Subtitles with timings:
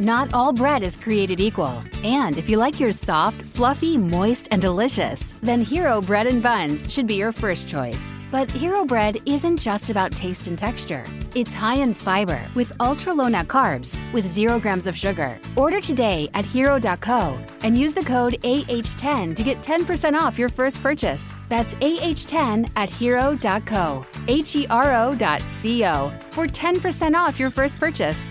[0.00, 1.82] Not all bread is created equal.
[2.02, 6.92] And if you like yours soft, fluffy, moist, and delicious, then Hero Bread and Buns
[6.92, 8.12] should be your first choice.
[8.32, 11.04] But Hero Bread isn't just about taste and texture.
[11.34, 15.30] It's high in fiber with ultra low net carbs with zero grams of sugar.
[15.56, 20.82] Order today at hero.co and use the code AH10 to get 10% off your first
[20.82, 21.36] purchase.
[21.48, 27.50] That's AH10 at hero.co, H E R O dot C O for 10% off your
[27.50, 28.28] first purchase.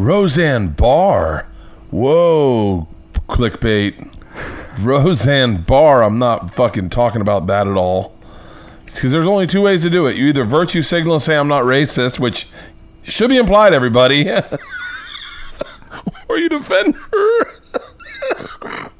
[0.00, 1.46] Roseanne Barr.
[1.90, 2.88] Whoa,
[3.28, 4.08] clickbait.
[4.80, 6.02] Roseanne Barr.
[6.02, 8.16] I'm not fucking talking about that at all.
[8.86, 10.16] Because there's only two ways to do it.
[10.16, 12.48] You either virtue signal and say I'm not racist, which
[13.02, 14.28] should be implied, everybody,
[16.28, 17.44] or you defend her.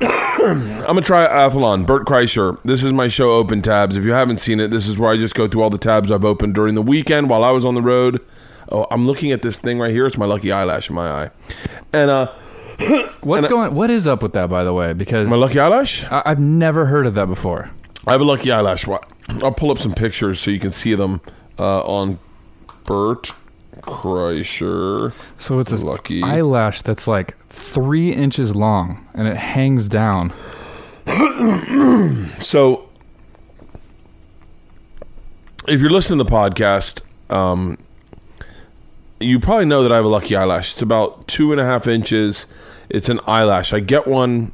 [0.00, 1.86] I'm a triathlon.
[1.86, 2.60] Bert Kreischer.
[2.62, 3.96] This is my show, Open Tabs.
[3.96, 6.10] If you haven't seen it, this is where I just go through all the tabs
[6.10, 8.20] I've opened during the weekend while I was on the road.
[8.70, 10.06] Oh, I'm looking at this thing right here.
[10.06, 11.30] It's my lucky eyelash in my eye.
[11.92, 12.32] And uh,
[13.22, 13.74] What's And going?
[13.74, 14.92] What is up with that, by the way?
[14.92, 16.04] Because my lucky eyelash.
[16.04, 17.70] I, I've never heard of that before.
[18.06, 18.86] I have a lucky eyelash.
[19.42, 21.20] I'll pull up some pictures so you can see them
[21.58, 22.18] uh, on
[22.84, 23.32] Bert
[23.80, 25.12] Kreischer.
[25.38, 26.22] So it's this Lucky.
[26.22, 30.32] eyelash that's like three inches long and it hangs down.
[32.40, 32.88] So,
[35.66, 37.78] if you're listening to the podcast, um,
[39.22, 40.72] you probably know that I have a lucky eyelash.
[40.72, 42.46] It's about two and a half inches.
[42.88, 43.72] It's an eyelash.
[43.72, 44.52] I get one.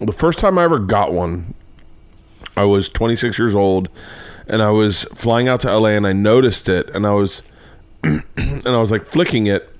[0.00, 1.54] The first time I ever got one,
[2.56, 3.88] I was 26 years old,
[4.46, 7.42] and I was flying out to LA, and I noticed it, and I was,
[8.02, 9.70] and I was like flicking it,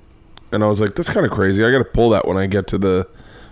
[0.52, 1.64] and I was like, "That's kind of crazy.
[1.64, 3.08] I got to pull that when I get to the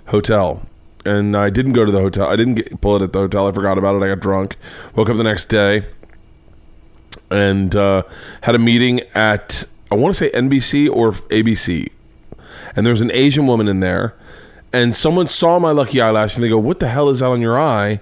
[0.07, 0.63] hotel."
[1.05, 2.29] And I didn't go to the hotel.
[2.29, 3.47] I didn't get, pull it at the hotel.
[3.49, 4.05] I forgot about it.
[4.05, 4.57] I got drunk.
[4.95, 5.87] Woke up the next day,
[7.31, 8.03] and uh,
[8.43, 11.89] had a meeting at I want to say NBC or ABC,
[12.77, 14.15] and there's an Asian woman in there,
[14.73, 17.41] and someone saw my lucky eyelash and they go, "What the hell is that on
[17.41, 18.01] your eye?"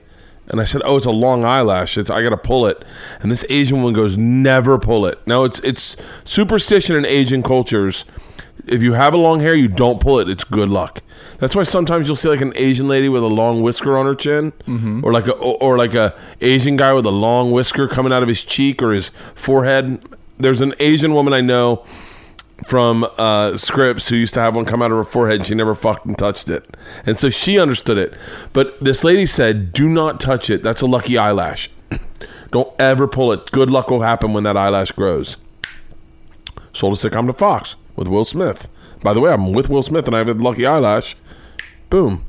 [0.49, 1.97] And I said, "Oh, it's a long eyelash.
[1.97, 2.85] It's I got to pull it."
[3.21, 8.05] And this Asian woman goes, "Never pull it." Now it's it's superstition in Asian cultures.
[8.67, 10.29] If you have a long hair, you don't pull it.
[10.29, 11.01] It's good luck.
[11.39, 14.15] That's why sometimes you'll see like an Asian lady with a long whisker on her
[14.15, 15.05] chin, mm-hmm.
[15.05, 18.29] or like a or like a Asian guy with a long whisker coming out of
[18.29, 20.01] his cheek or his forehead.
[20.39, 21.85] There's an Asian woman I know
[22.67, 25.55] from uh, Scripps who used to have one come out of her forehead and she
[25.55, 26.77] never fucking touched it.
[27.07, 28.15] And so she understood it.
[28.53, 30.63] But this lady said, do not touch it.
[30.63, 31.71] That's a lucky eyelash.
[32.51, 33.51] Don't ever pull it.
[33.53, 35.37] Good luck will happen when that eyelash grows.
[36.73, 38.69] Sold a sitcom to Fox with Will Smith.
[39.03, 41.17] By the way, I'm with Will Smith and I have a lucky eyelash.
[41.91, 42.25] Boom.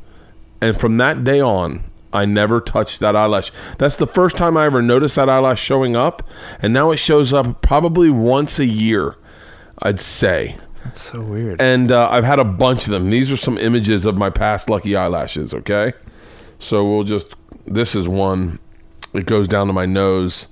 [0.62, 3.52] And from that day on, I never touched that eyelash.
[3.78, 6.28] That's the first time I ever noticed that eyelash showing up.
[6.62, 9.16] And now it shows up probably once a year,
[9.80, 10.58] I'd say.
[10.84, 11.62] That's so weird.
[11.62, 13.10] And uh, I've had a bunch of them.
[13.10, 15.94] These are some images of my past lucky eyelashes, okay?
[16.58, 18.60] So we'll just, this is one.
[19.14, 20.48] It goes down to my nose.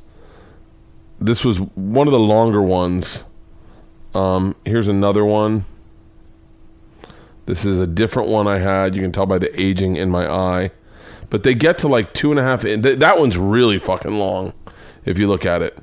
[1.20, 3.24] This was one of the longer ones.
[4.14, 5.66] Um, here's another one.
[7.48, 8.94] This is a different one I had.
[8.94, 10.72] You can tell by the aging in my eye.
[11.30, 12.64] But they get to like two and a half.
[12.64, 14.54] In- th- that one's really fucking long
[15.06, 15.78] if you look at it.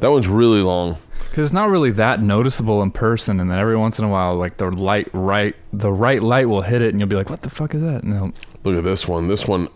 [0.00, 0.96] That one's really long.
[1.28, 4.34] Because it's not really that noticeable in person, and then every once in a while,
[4.36, 7.42] like the light right, the right light will hit it, and you'll be like, "What
[7.42, 8.32] the fuck is that?" They'll-
[8.64, 9.28] Look at this one.
[9.28, 9.68] This one,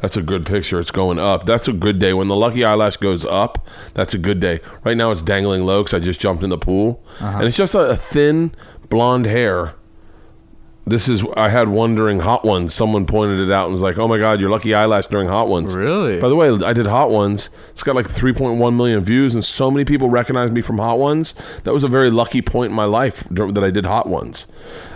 [0.00, 0.78] that's a good picture.
[0.80, 1.44] It's going up.
[1.44, 2.14] That's a good day.
[2.14, 4.60] When the lucky eyelash goes up, that's a good day.
[4.84, 7.38] Right now, it's dangling low because I just jumped in the pool, uh-huh.
[7.38, 8.54] and it's just a, a thin
[8.88, 9.74] blonde hair.
[10.84, 12.74] This is I had one during Hot Ones.
[12.74, 15.46] Someone pointed it out and was like, "Oh my God, your lucky eyelash during Hot
[15.46, 16.20] Ones." Really?
[16.20, 17.50] By the way, I did Hot Ones.
[17.70, 21.34] It's got like 3.1 million views, and so many people recognized me from Hot Ones.
[21.62, 24.48] That was a very lucky point in my life that I did Hot Ones.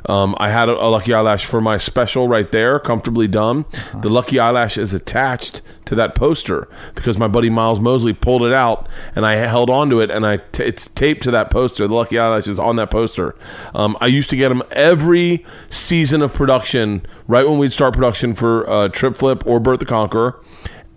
[0.09, 3.65] Um, I had a, a lucky eyelash for my special right there, comfortably dumb.
[3.95, 8.53] The lucky eyelash is attached to that poster because my buddy Miles Mosley pulled it
[8.53, 11.89] out, and I held onto it, and I t- it's taped to that poster.
[11.89, 13.35] The lucky eyelash is on that poster.
[13.75, 18.35] Um, I used to get them every season of production, right when we'd start production
[18.35, 20.41] for uh, Trip Flip or Bert the Conqueror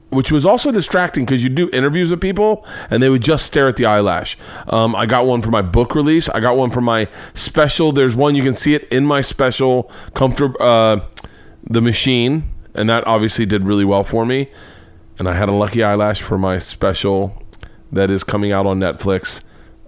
[0.09, 3.67] which was also distracting because you'd do interviews with people and they would just stare
[3.67, 4.37] at the eyelash.
[4.67, 6.27] Um, I got one for my book release.
[6.29, 7.91] I got one for my special.
[7.91, 11.01] There's one you can see it in my special comfort, uh,
[11.63, 12.43] the machine,
[12.73, 14.49] and that obviously did really well for me.
[15.19, 17.43] And I had a lucky eyelash for my special
[17.91, 19.41] that is coming out on Netflix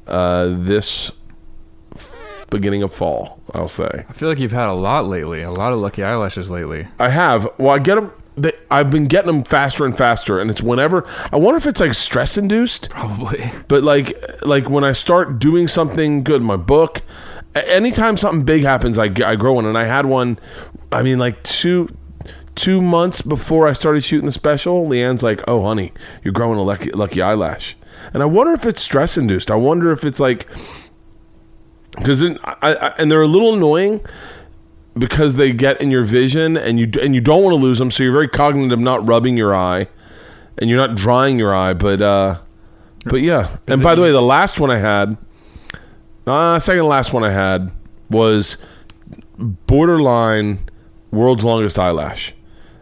[0.07, 1.12] uh, this
[1.95, 3.39] f- beginning of fall.
[3.54, 5.42] I'll say I feel like you've had a lot lately.
[5.42, 6.88] A lot of lucky eyelashes lately.
[7.00, 7.48] I have.
[7.57, 8.12] Well, I get them.
[8.36, 11.06] They, I've been getting them faster and faster, and it's whenever.
[11.31, 12.89] I wonder if it's like stress induced.
[12.89, 13.44] Probably.
[13.68, 17.01] But like, like when I start doing something good, my book.
[17.54, 20.39] Anytime something big happens, I, I grow one, and I had one.
[20.92, 21.89] I mean, like two
[22.56, 24.88] two months before I started shooting the special.
[24.88, 25.94] Leanne's like, "Oh, honey,
[26.24, 27.75] you're growing a lucky lucky eyelash,"
[28.13, 29.51] and I wonder if it's stress induced.
[29.51, 30.48] I wonder if it's like
[31.98, 34.01] because I, I, and they're a little annoying
[34.98, 37.92] because they get in your vision and you and you don't want to lose them
[37.92, 39.88] so you're very cognizant of not rubbing your eye
[40.57, 42.38] and you're not drying your eye but uh
[43.06, 45.18] but yeah and by the way the last one i had
[46.27, 47.71] uh second to last one i had
[48.09, 48.57] was
[49.38, 50.59] borderline
[51.09, 52.33] world's longest eyelash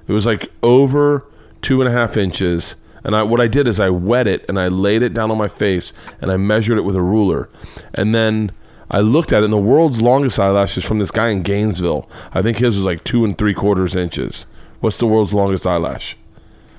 [0.09, 1.25] it was like over
[1.61, 4.59] two and a half inches and I, what I did is I wet it and
[4.59, 7.49] I laid it down on my face and I measured it with a ruler.
[7.93, 8.51] And then
[8.91, 12.09] I looked at it, and the world's longest eyelash is from this guy in Gainesville.
[12.33, 14.45] I think his was like two and three quarters inches.
[14.81, 16.17] What's the world's longest eyelash?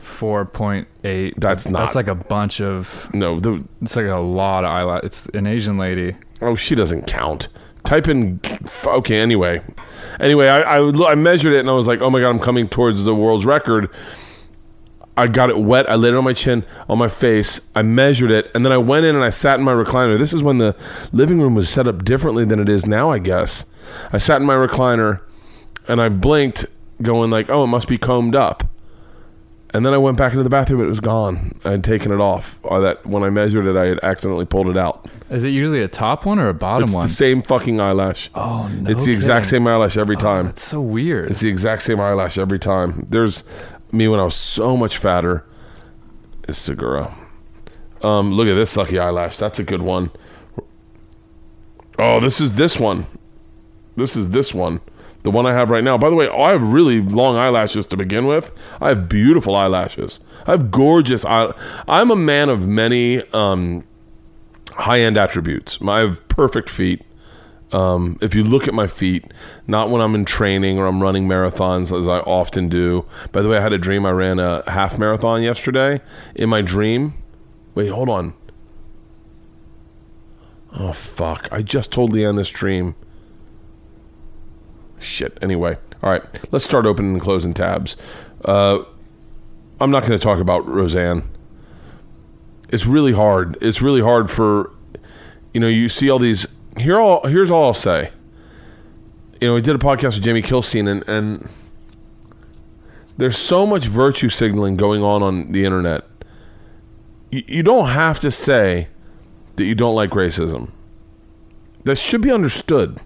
[0.01, 1.35] Four point eight.
[1.39, 3.09] That's not- That's like a bunch of.
[3.15, 5.05] No, the It's like a lot of eyelash.
[5.05, 6.17] It's an Asian lady.
[6.43, 7.49] oh, she doesn't count.
[7.85, 8.41] Type in.
[8.85, 9.63] Okay, anyway,
[10.19, 12.69] anyway, I, I I measured it and I was like, oh my god, I'm coming
[12.69, 13.91] towards the world's record.
[15.17, 15.91] I got it wet.
[15.91, 17.61] I laid it on my chin, on my face.
[17.75, 20.17] I measured it, and then I went in and I sat in my recliner.
[20.17, 20.75] This is when the
[21.13, 23.67] living room was set up differently than it is now, I guess.
[24.13, 25.21] I sat in my recliner,
[25.87, 26.65] and I blinked,
[27.03, 28.70] going like, "Oh, it must be combed up."
[29.73, 30.81] And then I went back into the bathroom.
[30.81, 31.53] and It was gone.
[31.65, 32.59] I had taken it off.
[32.65, 35.07] Or that when I measured it, I had accidentally pulled it out.
[35.31, 37.07] Is it usually a top one or a bottom It's one?
[37.07, 38.31] the same fucking eyelash.
[38.35, 38.91] oh no!
[38.91, 40.47] it's the exact same eyelash every time.
[40.47, 41.31] That's so weird.
[41.31, 43.07] It's the exact same eyelash every time.
[43.09, 43.45] There's
[43.93, 45.45] me when I was so much fatter.
[46.49, 47.17] Is Segura.
[48.03, 49.37] Um, look at this lucky eyelash.
[49.37, 50.11] That's a good one.
[51.99, 53.07] Oh, this is this one.
[53.95, 54.81] This is this one.
[55.23, 55.99] The one I have right now.
[55.99, 58.53] By the way, I have really long eyelashes to begin with.
[58.81, 60.19] I have beautiful eyelashes.
[60.47, 61.53] I have gorgeous eye.
[61.87, 63.85] I'm a man of many um,
[64.73, 65.79] high-end attributes.
[65.87, 67.03] I have perfect feet.
[67.73, 69.33] Um, if you look at my feet,
[69.67, 73.05] not when I'm in training or I'm running marathons, as I often do.
[73.31, 74.05] By the way, I had a dream.
[74.07, 76.01] I ran a half marathon yesterday.
[76.35, 77.15] In my dream,
[77.75, 78.35] wait, hold on.
[80.73, 81.49] Oh fuck!
[81.53, 82.95] I just told Leanne this dream.
[85.01, 85.39] Shit.
[85.43, 86.23] Anyway, all right.
[86.53, 87.97] Let's start opening and closing tabs.
[88.45, 88.85] Uh,
[89.81, 91.29] I'm not going to talk about Roseanne.
[92.69, 93.59] It's really hard.
[93.61, 94.71] It's really hard for
[95.53, 96.47] you know, you see all these.
[96.79, 98.13] Here, all here's all I'll say.
[99.41, 101.49] You know, we did a podcast with Jamie Kilstein, and and
[103.17, 106.05] there's so much virtue signaling going on on the internet.
[107.31, 108.89] You, you don't have to say
[109.57, 110.71] that you don't like racism.
[111.85, 113.01] That should be understood.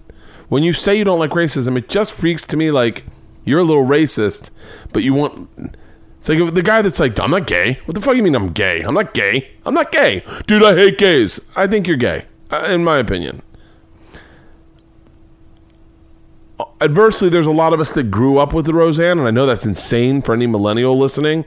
[0.49, 3.05] When you say you don't like racism, it just freaks to me like
[3.45, 4.51] you're a little racist,
[4.93, 5.49] but you want.
[6.19, 7.79] It's like the guy that's like, I'm not gay.
[7.85, 8.81] What the fuck you mean I'm gay?
[8.81, 9.51] I'm not gay.
[9.67, 10.25] I'm not gay.
[10.47, 11.39] Dude, I hate gays.
[11.55, 13.43] I think you're gay, uh, in my opinion.
[16.81, 19.67] Adversely, there's a lot of us that grew up with Roseanne, and I know that's
[19.67, 21.45] insane for any millennial listening.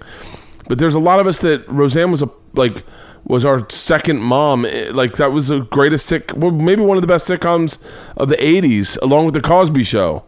[0.67, 2.83] But there's a lot of us that Roseanne was a like
[3.27, 4.65] was our second mom.
[4.65, 7.77] Eh, Like that was the greatest sick, well, maybe one of the best sitcoms
[8.15, 10.23] of the '80s, along with the Cosby Show.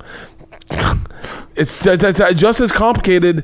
[1.55, 3.43] It's just as complicated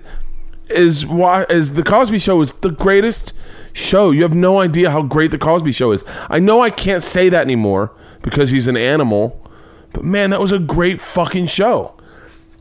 [0.70, 3.34] as why as the Cosby Show is the greatest
[3.74, 4.12] show.
[4.12, 6.04] You have no idea how great the Cosby Show is.
[6.30, 9.46] I know I can't say that anymore because he's an animal,
[9.92, 11.94] but man, that was a great fucking show.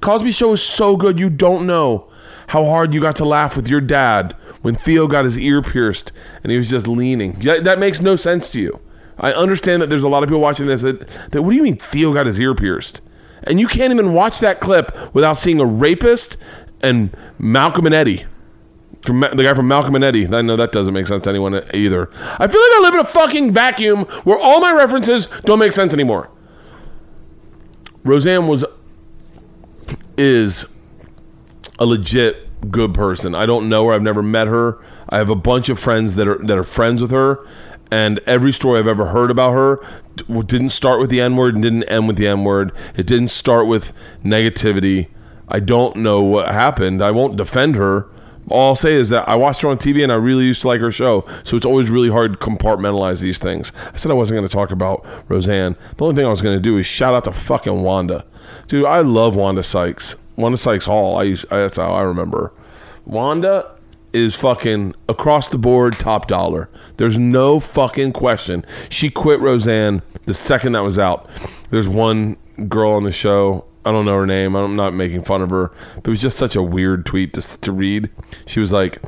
[0.00, 1.20] Cosby Show is so good.
[1.20, 2.10] You don't know
[2.48, 4.34] how hard you got to laugh with your dad
[4.64, 6.10] when Theo got his ear pierced
[6.42, 7.36] and he was just leaning.
[7.38, 8.80] Yeah, that makes no sense to you.
[9.18, 11.62] I understand that there's a lot of people watching this that, that what do you
[11.62, 13.02] mean Theo got his ear pierced?
[13.42, 16.38] And you can't even watch that clip without seeing a rapist
[16.82, 18.24] and Malcolm and Eddie.
[19.02, 20.26] From the guy from Malcolm and Eddie.
[20.26, 22.10] I know that doesn't make sense to anyone either.
[22.14, 25.72] I feel like I live in a fucking vacuum where all my references don't make
[25.72, 26.30] sense anymore.
[28.02, 28.64] Roseanne was
[30.16, 30.64] is
[31.78, 33.34] a legit good person.
[33.34, 33.92] I don't know her.
[33.92, 34.78] I've never met her.
[35.08, 37.46] I have a bunch of friends that are that are friends with her,
[37.90, 39.80] and every story I've ever heard about her
[40.16, 42.72] didn't start with the N word and didn't end with the N word.
[42.96, 43.92] It didn't start with
[44.24, 45.08] negativity.
[45.48, 47.02] I don't know what happened.
[47.02, 48.08] I won't defend her.
[48.50, 50.68] All I'll say is that I watched her on TV and I really used to
[50.68, 51.26] like her show.
[51.44, 53.72] So it's always really hard to compartmentalize these things.
[53.92, 55.76] I said I wasn't going to talk about Roseanne.
[55.96, 58.24] The only thing I was going to do is shout out to fucking Wanda.
[58.66, 60.16] Dude, I love Wanda Sykes.
[60.36, 61.18] Wanda Sykes Hall.
[61.18, 62.52] I used, that's how I remember.
[63.04, 63.70] Wanda
[64.12, 66.68] is fucking across the board top dollar.
[66.96, 68.64] There's no fucking question.
[68.88, 71.28] She quit Roseanne the second that was out.
[71.70, 72.36] There's one
[72.68, 73.64] girl on the show.
[73.84, 74.54] I don't know her name.
[74.54, 77.60] I'm not making fun of her, but it was just such a weird tweet to,
[77.60, 78.08] to read.
[78.46, 78.98] She was like,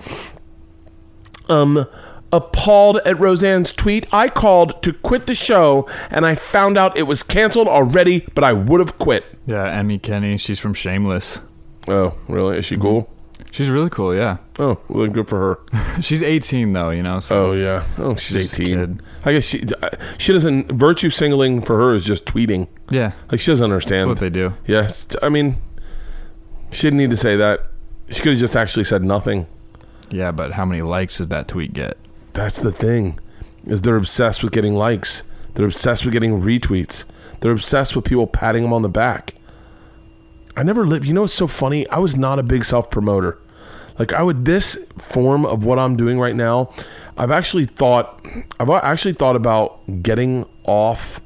[1.48, 1.86] um,
[2.32, 4.06] appalled at Roseanne's tweet.
[4.12, 8.44] I called to quit the show and I found out it was canceled already, but
[8.44, 9.24] I would have quit.
[9.46, 10.36] Yeah, Emmy Kenney.
[10.38, 11.40] She's from Shameless.
[11.88, 12.58] Oh, really?
[12.58, 12.82] Is she mm-hmm.
[12.82, 13.10] cool?
[13.52, 14.14] She's really cool.
[14.14, 16.00] Yeah, Oh, well, then good for her.
[16.02, 16.90] she's 18 though.
[16.90, 17.20] You know.
[17.20, 17.84] So Oh yeah.
[17.96, 19.00] Oh, she's She's 18.
[19.24, 22.68] I guess she uh, she doesn't virtue singling for her is just tweeting.
[22.90, 24.08] yeah, Like she doesn't that's understand.
[24.08, 24.54] what they do.
[24.66, 25.06] yes.
[25.22, 25.56] I mean,
[26.70, 27.66] she didn't need to say that.
[28.08, 29.46] She could have just actually said nothing.
[30.10, 31.96] Yeah, but how many likes did that tweet get?
[32.36, 33.18] That's the thing.
[33.64, 35.22] Is they're obsessed with getting likes.
[35.54, 37.04] They're obsessed with getting retweets.
[37.40, 39.34] They're obsessed with people patting them on the back.
[40.54, 41.06] I never lived.
[41.06, 41.88] You know what's so funny?
[41.88, 43.38] I was not a big self promoter.
[43.98, 46.70] Like I would this form of what I'm doing right now.
[47.16, 48.22] I've actually thought.
[48.60, 51.22] I've actually thought about getting off.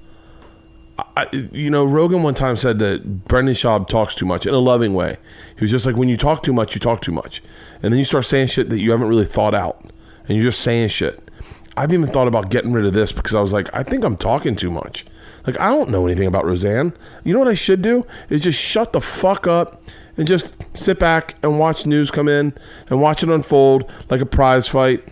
[1.16, 4.58] I, you know, Rogan one time said that Brendan Schaub talks too much in a
[4.58, 5.16] loving way.
[5.56, 7.42] He was just like, when you talk too much, you talk too much,
[7.82, 9.90] and then you start saying shit that you haven't really thought out,
[10.26, 11.30] and you're just saying shit.
[11.76, 14.16] I've even thought about getting rid of this because I was like, I think I'm
[14.16, 15.06] talking too much.
[15.46, 16.92] Like I don't know anything about Roseanne.
[17.24, 19.82] You know what I should do is just shut the fuck up
[20.16, 22.52] and just sit back and watch news come in
[22.88, 25.06] and watch it unfold like a prize fight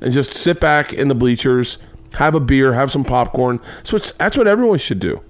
[0.00, 1.78] and just sit back in the bleachers,
[2.14, 3.60] have a beer, have some popcorn.
[3.82, 5.22] So that's what everyone should do.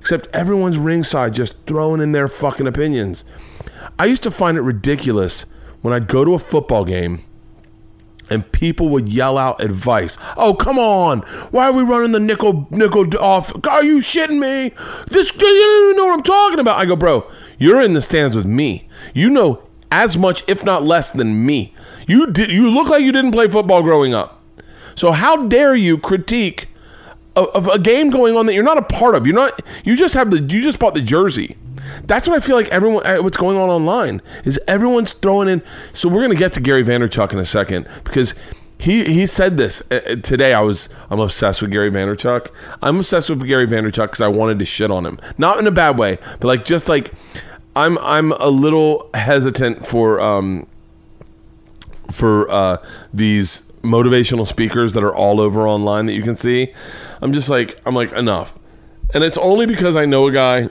[0.00, 3.24] Except everyone's ringside just throwing in their fucking opinions.
[3.98, 5.46] I used to find it ridiculous
[5.82, 7.20] when I'd go to a football game
[8.30, 10.16] and people would yell out advice.
[10.36, 11.20] Oh, come on.
[11.50, 13.52] Why are we running the nickel nickel off?
[13.66, 14.72] Are you shitting me?
[15.08, 16.78] This you don't even know what I'm talking about.
[16.78, 18.88] I go, bro, you're in the stands with me.
[19.14, 21.74] You know as much, if not less, than me.
[22.06, 24.42] You did you look like you didn't play football growing up.
[24.94, 26.68] So how dare you critique
[27.34, 29.26] of, of a game going on that you're not a part of?
[29.26, 31.56] You're not you just have the you just bought the jersey.
[32.04, 35.62] That's what I feel like everyone uh, what's going on online is everyone's throwing in
[35.92, 38.34] so we're going to get to Gary Vaynerchuk in a second because
[38.78, 42.50] he he said this uh, today I was I'm obsessed with Gary Vaynerchuk.
[42.82, 45.18] I'm obsessed with Gary Vaynerchuk cuz I wanted to shit on him.
[45.38, 47.12] Not in a bad way, but like just like
[47.74, 50.66] I'm I'm a little hesitant for um
[52.10, 52.78] for uh,
[53.12, 56.72] these motivational speakers that are all over online that you can see.
[57.20, 58.58] I'm just like, I'm like, enough.
[59.14, 60.68] And it's only because I know a guy,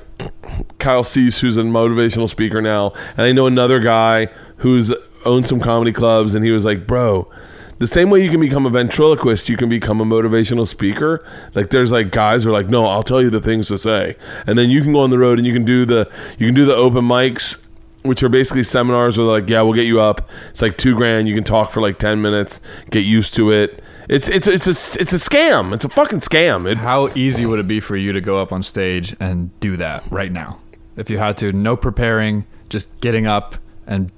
[0.85, 4.27] Kyle Cease, who's a motivational speaker now, and I know another guy
[4.57, 4.93] who's
[5.25, 7.27] owned some comedy clubs, and he was like, bro,
[7.79, 11.25] the same way you can become a ventriloquist, you can become a motivational speaker.
[11.55, 14.15] Like there's like guys who are like, no, I'll tell you the things to say,
[14.45, 16.53] and then you can go on the road and you can do the you can
[16.53, 17.59] do the open mics
[18.03, 20.29] which are basically seminars where they're like, yeah, we'll get you up.
[20.51, 21.27] It's like two grand.
[21.27, 22.61] You can talk for like ten minutes.
[22.91, 23.81] Get used to it.
[24.07, 25.73] It's it's it's a it's a scam.
[25.73, 26.69] It's a fucking scam.
[26.69, 29.75] It, How easy would it be for you to go up on stage and do
[29.77, 30.59] that right now?
[30.97, 34.11] If you had to, no preparing, just getting up and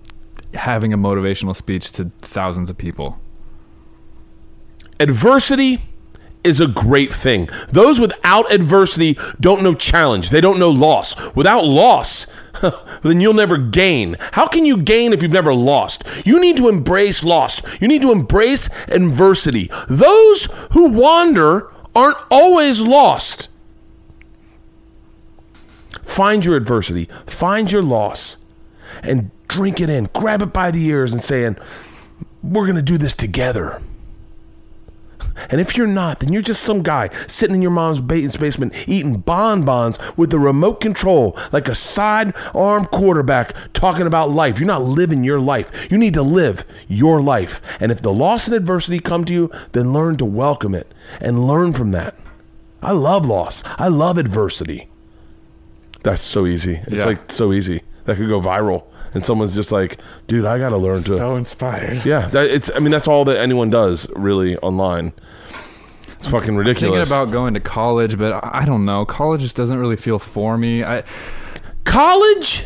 [0.54, 3.20] having a motivational speech to thousands of people.
[5.00, 5.82] adversity
[6.44, 7.50] is a great thing.
[7.70, 10.30] Those without adversity don't know challenge.
[10.30, 11.36] They don't know loss.
[11.36, 12.26] Without loss,
[13.04, 14.16] then you'll never gain.
[14.32, 16.04] How can you gain if you've never lost?
[16.26, 17.62] You need to embrace loss.
[17.82, 19.70] You need to embrace adversity.
[19.90, 23.50] Those who wander aren't always lost.
[26.08, 28.38] Find your adversity, find your loss,
[29.04, 30.10] and drink it in.
[30.16, 31.58] Grab it by the ears and saying,
[32.42, 33.80] We're going to do this together.
[35.52, 39.18] And if you're not, then you're just some guy sitting in your mom's basement eating
[39.18, 44.60] bonbons with the remote control like a sidearm quarterback talking about life.
[44.60, 45.92] You're not living your life.
[45.92, 47.62] You need to live your life.
[47.80, 51.46] And if the loss and adversity come to you, then learn to welcome it and
[51.46, 52.16] learn from that.
[52.82, 53.62] I love loss.
[53.78, 54.90] I love adversity.
[56.08, 56.80] That's so easy.
[56.88, 57.06] It's Yeah.
[57.06, 57.82] like so easy.
[58.06, 58.84] That could go viral.
[59.14, 59.98] And someone's just like,
[60.28, 61.16] dude, I got to learn to.
[61.18, 62.06] So inspired.
[62.06, 62.70] Yeah, that, it's.
[62.76, 65.12] I mean, that's all that anyone does really online.
[66.20, 66.96] It's fucking ridiculous.
[67.10, 69.06] Thinking about going to college, but I I don't know.
[69.06, 70.84] College just doesn't really feel for me.
[70.84, 71.04] I
[71.84, 72.66] college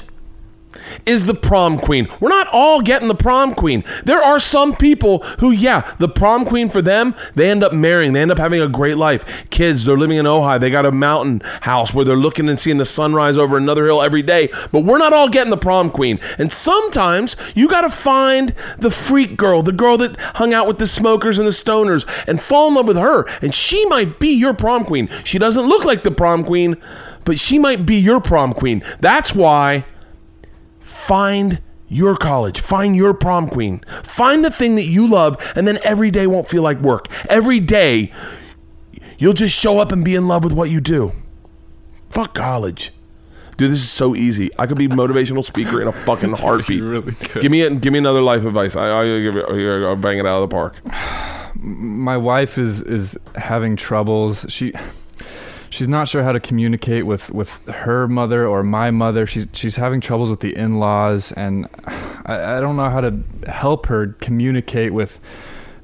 [1.06, 2.08] is the prom queen.
[2.20, 3.84] We're not all getting the prom queen.
[4.06, 8.14] There are some people who, yeah, the prom queen for them, they end up marrying.
[8.14, 9.50] They end up having a great life.
[9.50, 10.60] Kids, they're living in Ojai.
[10.60, 14.02] They got a mountain house where they're looking and seeing the sunrise over another hill
[14.02, 14.50] every day.
[14.72, 16.20] But we're not all getting the prom queen.
[16.38, 20.78] And sometimes you got to find the freak girl, the girl that hung out with
[20.78, 23.28] the smokers and the stoners, and fall in love with her.
[23.42, 25.10] And she might be your prom queen.
[25.24, 26.78] She doesn't look like the prom queen,
[27.26, 28.84] but she might be your prom queen.
[29.00, 29.86] That's why
[31.02, 35.78] find your college, find your prom queen, find the thing that you love, and then
[35.84, 37.08] every day won't feel like work.
[37.30, 38.12] Every day,
[39.18, 41.12] you'll just show up and be in love with what you do.
[42.10, 42.92] Fuck college.
[43.58, 44.50] Dude, this is so easy.
[44.58, 46.82] I could be motivational speaker in a fucking heartbeat.
[46.82, 47.42] really could.
[47.42, 47.82] Give me it.
[47.82, 48.76] Give me another life advice.
[48.76, 49.46] I, I'll give it.
[49.46, 50.80] I'll bang it out of the park.
[51.56, 54.46] my wife is is having troubles.
[54.50, 54.74] She
[55.72, 59.26] she's not sure how to communicate with with her mother or my mother.
[59.26, 61.68] She's she's having troubles with the in-laws, and
[62.26, 65.20] I, I don't know how to help her communicate with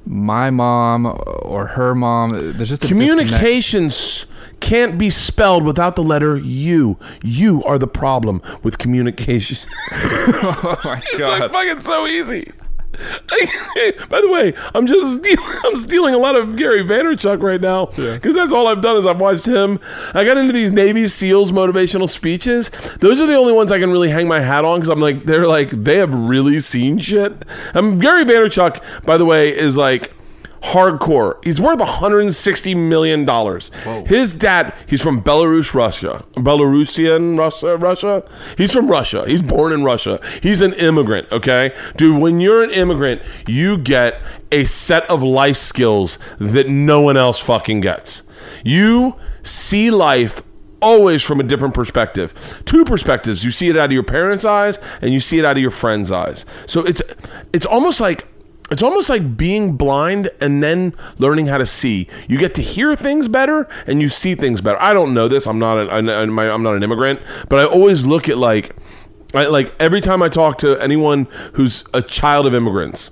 [0.06, 1.06] my mom
[1.42, 2.30] or her mom.
[2.30, 2.82] There's just.
[2.82, 4.26] Communications
[4.60, 6.98] can't be spelled without the letter U.
[7.22, 9.68] You are the problem with communication.
[10.40, 11.42] Oh my god!
[11.42, 12.52] It's like fucking so easy.
[14.08, 17.86] By the way, I'm just stealing, I'm stealing a lot of Gary Vaynerchuk right now
[17.86, 19.78] because that's all I've done is I've watched him.
[20.14, 22.70] I got into these Navy SEALs motivational speeches.
[23.00, 25.24] Those are the only ones I can really hang my hat on because I'm like
[25.24, 27.44] they're like they have really seen shit.
[27.74, 30.12] Um, Gary Vaynerchuk, by the way, is like
[30.62, 31.42] hardcore.
[31.44, 33.70] He's worth 160 million dollars.
[34.06, 36.24] His dad, he's from Belarus, Russia.
[36.34, 38.24] Belarusian Russia, Russia.
[38.56, 39.24] He's from Russia.
[39.26, 40.20] He's born in Russia.
[40.42, 41.74] He's an immigrant, okay?
[41.96, 47.16] Dude, when you're an immigrant, you get a set of life skills that no one
[47.16, 48.22] else fucking gets.
[48.64, 50.42] You see life
[50.80, 52.62] always from a different perspective.
[52.64, 53.44] Two perspectives.
[53.44, 55.70] You see it out of your parents' eyes and you see it out of your
[55.70, 56.44] friends' eyes.
[56.66, 57.02] So it's
[57.52, 58.26] it's almost like
[58.70, 62.08] it's almost like being blind and then learning how to see.
[62.28, 64.80] You get to hear things better and you see things better.
[64.80, 65.46] I don't know this.
[65.46, 68.76] I'm not an, I'm I'm not an immigrant, but I always look at like
[69.34, 73.10] I, like every time I talk to anyone who's a child of immigrants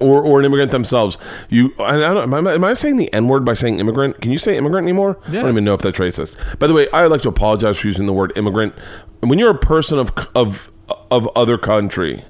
[0.00, 1.18] or, or an immigrant themselves,
[1.48, 4.20] you I, I don't, am, I, am I saying the N word by saying immigrant?
[4.20, 5.18] Can you say immigrant anymore?
[5.26, 6.36] I don't even know if that's racist.
[6.58, 8.74] By the way, I would like to apologize for using the word immigrant.
[9.20, 10.70] When you're a person of of
[11.10, 12.24] of other country,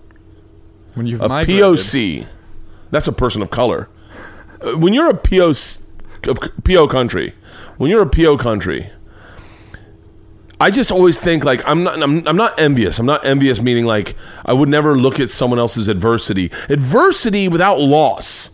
[0.95, 2.27] When you've a migrated, POC.
[2.91, 3.89] That's a person of color.
[4.61, 5.81] Uh, When you're a POC
[6.27, 7.35] of PO country,
[7.77, 8.91] when you're a PO country,
[10.61, 12.99] I just always think like I'm not I'm, I'm not envious.
[12.99, 16.51] I'm not envious meaning like I would never look at someone else's adversity.
[16.69, 18.51] Adversity without loss.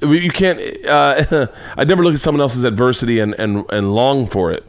[0.00, 0.58] You can't.
[0.86, 4.64] Uh, I'd never look at someone else's adversity and, and and long for it,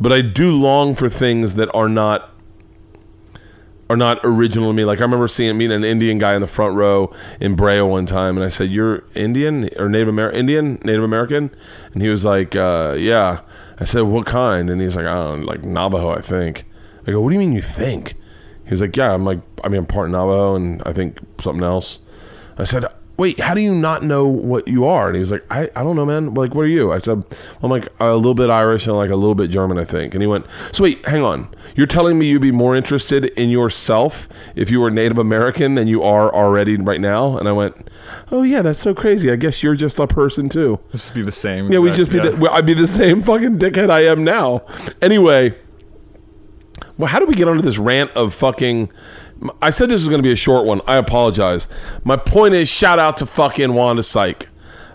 [0.00, 2.31] but I do long for things that are not
[3.92, 4.86] are not original to me.
[4.86, 8.06] Like I remember seeing meeting an Indian guy in the front row in Brea one
[8.06, 10.40] time, and I said, "You're Indian or Native American?
[10.40, 11.50] Indian, Native American?"
[11.92, 13.40] And he was like, uh, "Yeah."
[13.78, 16.64] I said, "What kind?" And he's like, "I don't know, like Navajo, I think."
[17.06, 18.14] I go, "What do you mean you think?"
[18.64, 21.62] He was like, "Yeah." I'm like, "I mean, I'm part Navajo, and I think something
[21.62, 21.98] else."
[22.56, 25.44] I said, "Wait, how do you not know what you are?" And he was like,
[25.50, 26.34] "I, I don't know, man.
[26.34, 27.24] Like, what are you?" I said,
[27.62, 30.22] "I'm like a little bit Irish and like a little bit German, I think." And
[30.22, 31.48] he went, "So wait, hang on.
[31.74, 35.88] You're telling me you'd be more interested in yourself if you were Native American than
[35.88, 37.88] you are already right now?" And I went,
[38.30, 39.30] "Oh yeah, that's so crazy.
[39.30, 41.72] I guess you're just a person too." Just be the same.
[41.72, 42.30] Yeah, we just be yeah.
[42.30, 44.62] the, I'd be the same fucking dickhead I am now.
[45.00, 45.54] Anyway,
[46.98, 48.90] well, how did we get onto this rant of fucking?
[49.60, 50.80] I said this was going to be a short one.
[50.86, 51.68] I apologize.
[52.04, 54.48] My point is, shout out to fucking Wanda Syke.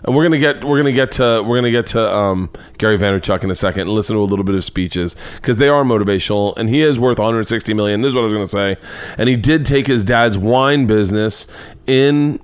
[0.04, 3.42] And we're gonna get we're gonna get to we're gonna get to um, Gary Vaynerchuk
[3.42, 6.56] in a second and listen to a little bit of speeches because they are motivational
[6.56, 8.00] and he is worth 160 million.
[8.00, 8.76] This is what I was gonna say.
[9.18, 11.48] And he did take his dad's wine business
[11.88, 12.38] in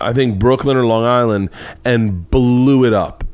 [0.00, 1.50] I think Brooklyn or Long Island
[1.84, 3.24] and blew it up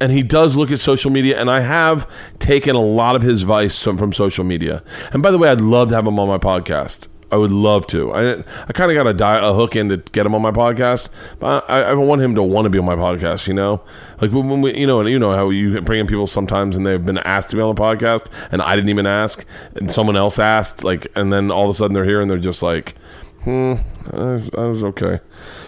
[0.00, 3.42] and he does look at social media and i have taken a lot of his
[3.42, 6.28] advice from, from social media and by the way i'd love to have him on
[6.28, 8.12] my podcast i would love to.
[8.12, 11.08] I, I kind of got a, hook in to get him on my podcast
[11.38, 13.82] but I, I want him to want to be on my podcast you know?
[14.20, 16.86] Like when, we, you know and you know how you bring in people sometimes and
[16.86, 19.44] they've been asked to be on the podcast and i didn't even ask
[19.76, 22.38] and someone else asked like and then all of a sudden they're here and they're
[22.38, 22.94] just like
[23.42, 23.74] hmm
[24.10, 25.20] that was okay.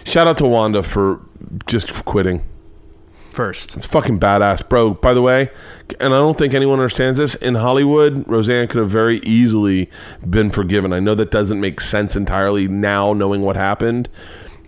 [0.03, 1.21] Shout out to wanda for
[1.65, 2.43] just quitting
[3.37, 3.77] first.
[3.77, 4.95] it's fucking badass, bro.
[4.95, 5.51] By the way,
[5.99, 7.35] and I don't think anyone understands this.
[7.35, 9.91] In Hollywood, Roseanne could have very easily
[10.27, 10.91] been forgiven.
[10.91, 14.09] I know that doesn't make sense entirely now, knowing what happened.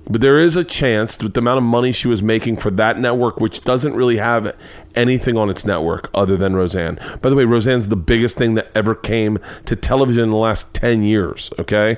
[0.08, 3.00] But there is a chance with the amount of money she was making for that
[3.00, 4.56] network, which doesn't really have
[4.94, 7.00] anything on its network other than Roseanne.
[7.24, 10.76] By the way, Roseanne's the biggest thing that ever came to television in the last
[10.76, 11.98] 10 years, okay?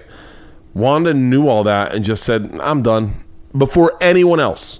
[0.74, 3.24] Wanda knew all that and just said, I'm done
[3.58, 4.80] before anyone else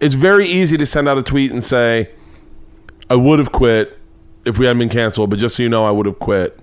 [0.00, 2.10] it's very easy to send out a tweet and say,
[3.08, 3.98] I would have quit
[4.44, 6.58] if we hadn't been canceled, but just so you know, I would have quit.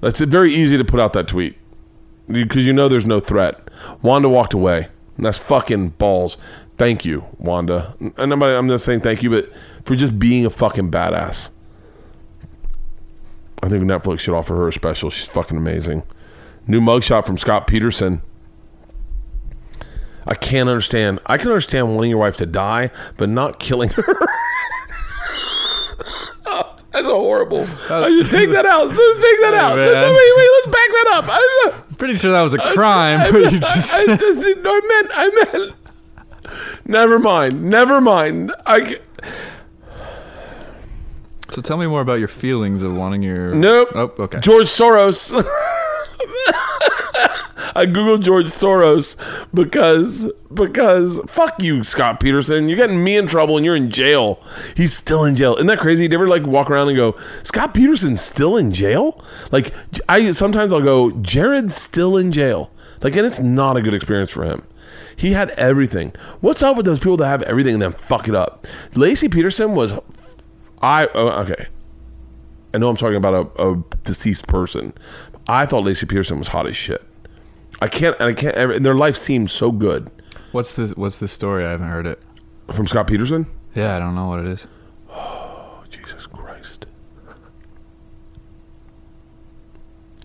[0.00, 1.56] That's very easy to put out that tweet
[2.28, 3.60] because you know there's no threat.
[4.02, 6.36] Wanda walked away, and that's fucking balls.
[6.76, 7.94] Thank you, Wanda.
[8.16, 9.50] And I'm, I'm just saying thank you, but
[9.84, 11.50] for just being a fucking badass.
[13.62, 15.10] I think Netflix should offer her a special.
[15.10, 16.02] She's fucking amazing.
[16.66, 18.22] New mugshot from Scott Peterson.
[20.26, 21.20] I can't understand.
[21.26, 24.04] I can understand wanting your wife to die, but not killing her.
[26.46, 27.66] Oh, That's a horrible.
[27.88, 28.88] Uh, I should take that out.
[28.88, 29.78] Let's take that out.
[29.78, 31.24] Let's, wait, wait, let's back that up.
[31.28, 33.20] I, uh, am Pretty sure that was a crime.
[33.20, 35.74] I, but you just, I, just- no, I meant, I meant.
[36.84, 37.62] Never mind.
[37.62, 38.52] Never mind.
[38.66, 38.98] I.
[41.50, 43.54] so tell me more about your feelings of wanting your.
[43.54, 43.90] Nope.
[43.94, 44.40] Oh, okay.
[44.40, 45.32] George Soros.
[47.74, 49.16] I googled George Soros
[49.52, 52.68] because because fuck you, Scott Peterson.
[52.68, 54.42] You're getting me in trouble and you're in jail.
[54.76, 55.54] He's still in jail.
[55.54, 56.04] Isn't that crazy?
[56.04, 59.22] You ever like walk around and go, Scott Peterson's still in jail?
[59.50, 59.72] Like
[60.08, 62.70] I sometimes I'll go, Jared's still in jail.
[63.02, 64.62] Like and it's not a good experience for him.
[65.14, 66.12] He had everything.
[66.40, 68.66] What's up with those people that have everything and then fuck it up?
[68.92, 69.94] Laci Peterson was
[70.82, 71.66] I oh, okay.
[72.72, 74.94] I know I'm talking about a, a deceased person.
[75.48, 77.04] I thought Laci Peterson was hot as shit.
[77.80, 78.56] I can't, I can't.
[78.56, 80.10] And their life seems so good.
[80.52, 81.64] What's the What's the story?
[81.64, 82.20] I haven't heard it.
[82.72, 83.46] From Scott Peterson.
[83.74, 84.66] Yeah, I don't know what it is.
[85.10, 86.86] Oh, Jesus Christ!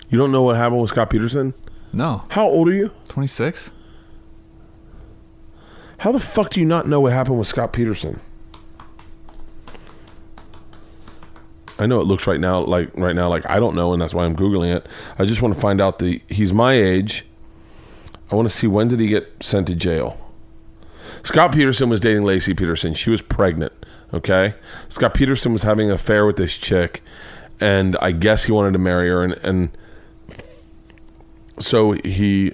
[0.09, 1.53] You don't know what happened with Scott Peterson?
[1.93, 2.91] No, How old are you?
[3.07, 3.71] 26.
[5.99, 8.19] How the fuck do you not know what happened with Scott Peterson?
[11.79, 14.13] I know it looks right now like right now like I don't know and that's
[14.13, 14.85] why I'm googling it.
[15.17, 17.25] I just want to find out the he's my age.
[18.31, 20.19] I want to see when did he get sent to jail.
[21.23, 22.93] Scott Peterson was dating Laci Peterson.
[22.93, 23.73] She was pregnant,
[24.13, 24.55] okay?
[24.89, 27.01] Scott Peterson was having an affair with this chick
[27.59, 29.69] and I guess he wanted to marry her and and
[31.57, 32.53] so he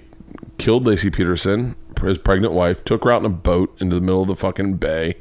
[0.58, 4.22] killed Laci Peterson, his pregnant wife, took her out in a boat into the middle
[4.22, 5.16] of the fucking bay,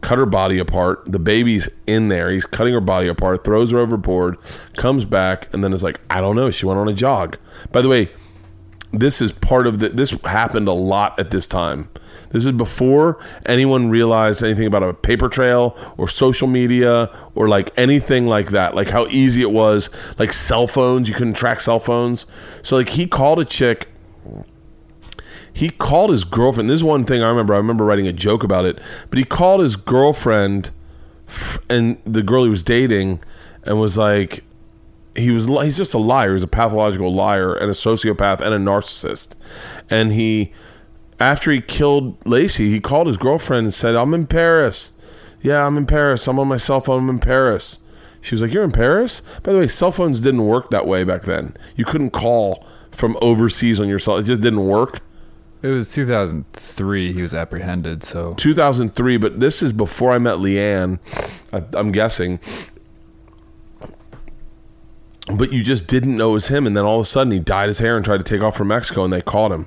[0.00, 1.04] cut her body apart.
[1.06, 2.30] The baby's in there.
[2.30, 4.36] He's cutting her body apart, throws her overboard,
[4.76, 6.50] comes back, and then is like, I don't know.
[6.50, 7.38] She went on a jog.
[7.70, 8.10] By the way,
[8.92, 9.88] this is part of the.
[9.88, 11.88] This happened a lot at this time.
[12.30, 17.76] This is before anyone realized anything about a paper trail or social media or like
[17.76, 18.74] anything like that.
[18.74, 19.90] Like how easy it was.
[20.18, 22.26] Like cell phones, you couldn't track cell phones.
[22.62, 23.88] So like he called a chick
[25.52, 26.70] he called his girlfriend.
[26.70, 27.54] This is one thing I remember.
[27.54, 28.78] I remember writing a joke about it,
[29.10, 30.70] but he called his girlfriend
[31.68, 33.20] and the girl he was dating,
[33.64, 34.44] and was like,
[35.16, 36.34] he was he's just a liar.
[36.34, 39.34] He's a pathological liar and a sociopath and a narcissist.
[39.88, 40.52] And he,
[41.18, 44.92] after he killed Laci, he called his girlfriend and said, "I'm in Paris.
[45.42, 46.26] Yeah, I'm in Paris.
[46.28, 47.04] I'm on my cell phone.
[47.04, 47.78] I'm in Paris."
[48.20, 51.04] She was like, "You're in Paris?" By the way, cell phones didn't work that way
[51.04, 51.56] back then.
[51.76, 54.16] You couldn't call from overseas on your cell.
[54.16, 55.00] It just didn't work.
[55.62, 57.12] It was 2003.
[57.12, 58.02] He was apprehended.
[58.02, 60.98] So 2003, but this is before I met Leanne,
[61.52, 62.40] I, I'm guessing.
[65.32, 67.38] But you just didn't know it was him, and then all of a sudden he
[67.38, 69.66] dyed his hair and tried to take off from Mexico, and they caught him.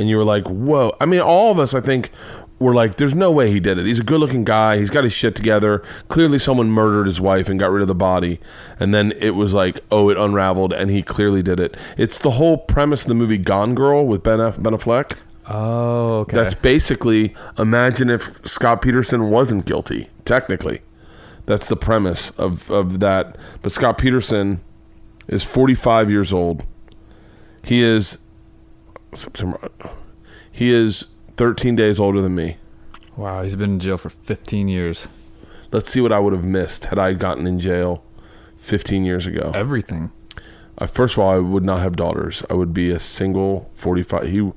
[0.00, 2.10] And you were like, "Whoa!" I mean, all of us, I think,
[2.58, 3.86] were like, "There's no way he did it.
[3.86, 4.78] He's a good-looking guy.
[4.78, 5.82] He's got his shit together.
[6.08, 8.40] Clearly, someone murdered his wife and got rid of the body."
[8.80, 12.32] And then it was like, "Oh, it unraveled, and he clearly did it." It's the
[12.32, 15.12] whole premise of the movie Gone Girl with Ben, Aff- ben Affleck.
[15.50, 16.36] oh, okay.
[16.36, 20.80] That's basically imagine if Scott Peterson wasn't guilty, technically.
[21.46, 23.36] That's the premise of, of that.
[23.62, 24.60] But Scott Peterson
[25.28, 26.64] is 45 years old.
[27.62, 28.18] He is
[29.14, 29.68] September.
[30.50, 32.56] He is 13 days older than me.
[33.16, 33.42] wow.
[33.42, 35.06] He's been in jail for 15 years.
[35.70, 38.02] Let's see what I would have missed had I gotten in jail
[38.60, 39.52] 15 years ago.
[39.54, 40.10] Everything.
[40.78, 42.42] Uh, first of all, I would not have daughters.
[42.48, 44.28] I would be a single 45.
[44.28, 44.52] He,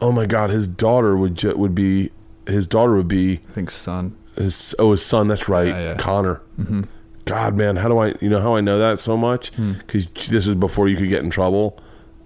[0.00, 2.10] oh my God, his daughter would ju- would be
[2.46, 4.16] his daughter would be I think son.
[4.36, 5.28] His oh, his son.
[5.28, 5.94] That's right, Yeah, yeah.
[5.96, 6.40] Connor.
[7.28, 8.14] God, man, how do I?
[8.20, 9.52] You know how I know that so much?
[9.56, 11.78] Because this is before you could get in trouble.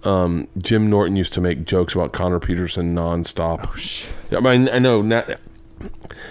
[0.05, 3.69] Um, Jim Norton used to make jokes about Connor Peterson nonstop.
[3.69, 4.11] Oh shit.
[4.33, 5.25] I mean, I know na-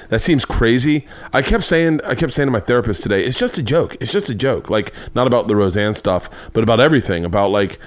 [0.10, 1.06] that seems crazy.
[1.34, 3.96] I kept saying, I kept saying to my therapist today, it's just a joke.
[4.00, 4.70] It's just a joke.
[4.70, 7.24] Like not about the Roseanne stuff, but about everything.
[7.26, 7.78] About like,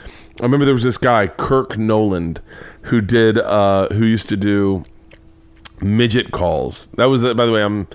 [0.40, 2.40] I remember there was this guy Kirk Noland
[2.82, 4.84] who did, uh, who used to do
[5.80, 6.86] midget calls.
[6.96, 7.88] That was, by the way, I'm.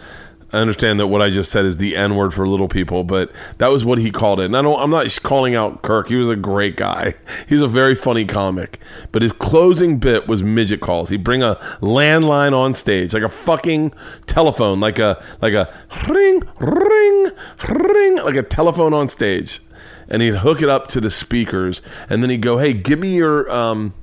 [0.51, 3.31] I understand that what I just said is the N word for little people, but
[3.59, 4.45] that was what he called it.
[4.45, 6.09] And I don't, I'm not calling out Kirk.
[6.09, 7.13] He was a great guy.
[7.47, 8.79] He's a very funny comic.
[9.11, 11.09] But his closing bit was midget calls.
[11.09, 13.93] He'd bring a landline on stage, like a fucking
[14.25, 15.71] telephone, like a like a
[16.07, 17.31] ring, ring,
[17.69, 19.61] ring, like a telephone on stage.
[20.07, 23.13] And he'd hook it up to the speakers, and then he'd go, "Hey, give me
[23.13, 23.93] your um,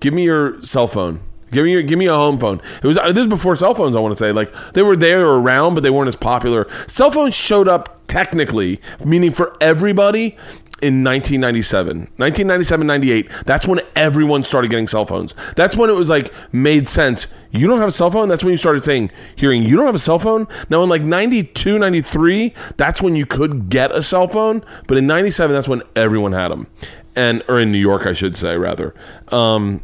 [0.00, 2.60] give me your cell phone." Give me give me a home phone.
[2.82, 3.96] It was this is before cell phones.
[3.96, 6.68] I want to say like they were there or around, but they weren't as popular.
[6.86, 10.36] Cell phones showed up technically, meaning for everybody,
[10.82, 16.08] in 1997 1997 98 that's when everyone started getting cell phones that's when it was
[16.08, 19.62] like made sense you don't have a cell phone that's when you started saying hearing
[19.62, 23.68] you don't have a cell phone now in like 92 93 that's when you could
[23.68, 26.66] get a cell phone but in 97 that's when everyone had them
[27.14, 28.94] and or in new york i should say rather
[29.28, 29.82] um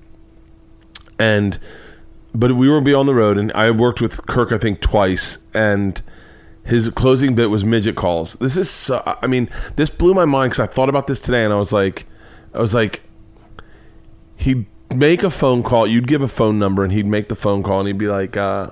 [1.18, 1.58] and
[2.34, 5.38] but we were be on the road and i worked with kirk i think twice
[5.54, 6.02] and
[6.66, 8.34] his closing bit was midget calls.
[8.34, 11.44] This is, so, I mean, this blew my mind because I thought about this today
[11.44, 12.06] and I was like,
[12.52, 13.02] I was like,
[14.36, 15.86] he'd make a phone call.
[15.86, 18.36] You'd give a phone number and he'd make the phone call and he'd be like,
[18.36, 18.70] uh,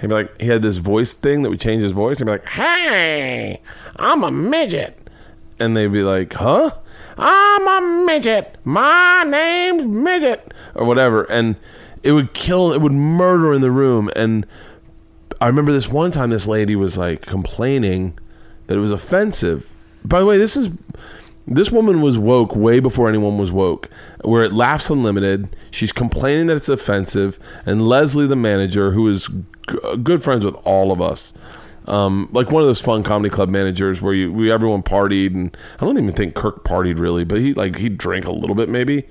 [0.00, 2.18] he'd be like, he had this voice thing that would change his voice.
[2.18, 3.60] He'd be like, hey,
[3.96, 5.10] I'm a midget.
[5.58, 6.70] And they'd be like, huh?
[7.18, 8.56] I'm a midget.
[8.64, 10.52] My name's midget.
[10.74, 11.24] Or whatever.
[11.24, 11.56] And
[12.02, 14.10] it would kill, it would murder in the room.
[14.14, 14.46] And,
[15.40, 18.18] I remember this one time this lady was like complaining
[18.66, 19.70] that it was offensive.
[20.04, 20.70] By the way, this is
[21.46, 23.88] this woman was woke way before anyone was woke.
[24.24, 25.54] We're at Laughs Unlimited.
[25.70, 29.28] She's complaining that it's offensive, and Leslie, the manager, who is
[29.70, 31.32] g- good friends with all of us,
[31.86, 35.56] um, like one of those fun comedy club managers where you we everyone partied, and
[35.78, 38.68] I don't even think Kirk partied really, but he like he drank a little bit
[38.68, 39.04] maybe.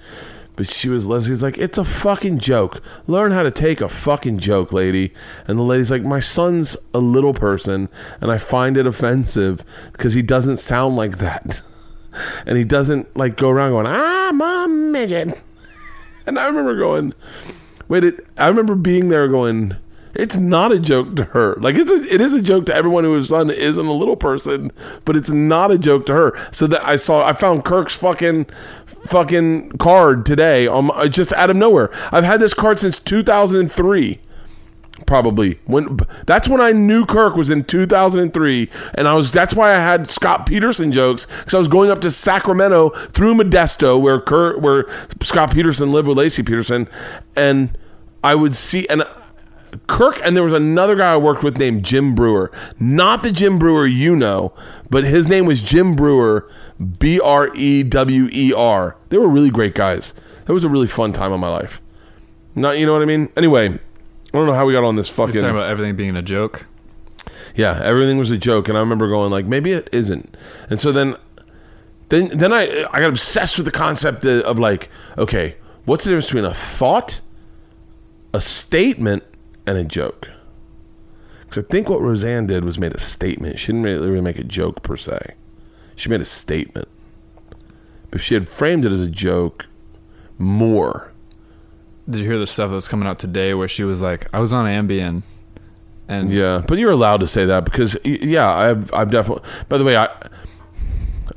[0.56, 2.82] But she was Leslie's like, it's a fucking joke.
[3.08, 5.14] Learn how to take a fucking joke, lady.
[5.48, 7.90] And the lady's like, my son's a little person,
[8.22, 11.62] and I find it offensive because he doesn't sound like that,
[12.46, 15.42] and he doesn't like go around going, I'm a midget.
[16.28, 17.14] And I remember going,
[17.88, 19.76] wait, it, I remember being there going,
[20.16, 21.56] it's not a joke to her.
[21.56, 24.72] Like it's a, it is a joke to everyone whose son isn't a little person,
[25.04, 26.50] but it's not a joke to her.
[26.52, 28.46] So that I saw, I found Kirk's fucking
[28.86, 31.92] fucking card today on my, just out of nowhere.
[32.12, 34.22] I've had this card since 2003
[35.06, 39.76] probably when that's when I knew Kirk was in 2003 and I was that's why
[39.76, 44.22] I had Scott Peterson jokes cuz I was going up to Sacramento through Modesto where
[44.22, 44.86] Kirk where
[45.22, 46.88] Scott Peterson lived with Laci Peterson
[47.36, 47.78] and
[48.24, 49.04] I would see and
[49.88, 53.58] Kirk and there was another guy I worked with named Jim Brewer not the Jim
[53.60, 54.54] Brewer you know
[54.90, 56.50] but his name was Jim Brewer
[57.00, 60.14] B R E W E R they were really great guys
[60.46, 61.82] that was a really fun time of my life
[62.56, 65.08] not you know what I mean anyway I don't know how we got on this
[65.08, 65.42] You're fucking.
[65.42, 66.66] talking about everything being a joke.
[67.56, 70.36] yeah, everything was a joke, and I remember going like, maybe it isn't.
[70.70, 71.16] And so then,
[72.10, 76.10] then, then I I got obsessed with the concept of, of like, okay, what's the
[76.10, 77.22] difference between a thought,
[78.34, 79.24] a statement,
[79.68, 80.32] and a joke?
[81.42, 83.60] Because I think what Roseanne did was made a statement.
[83.60, 85.36] She didn't really, make a joke per se.
[85.96, 86.88] She made a statement.
[88.10, 89.68] But if she had framed it as a joke,
[90.38, 91.12] more.
[92.10, 94.40] Did you hear the stuff that was coming out today where she was like, I
[94.40, 95.24] was on Ambien
[96.08, 99.48] and Yeah, but you're allowed to say that because yeah, I've I've definitely.
[99.70, 100.10] By the way, I.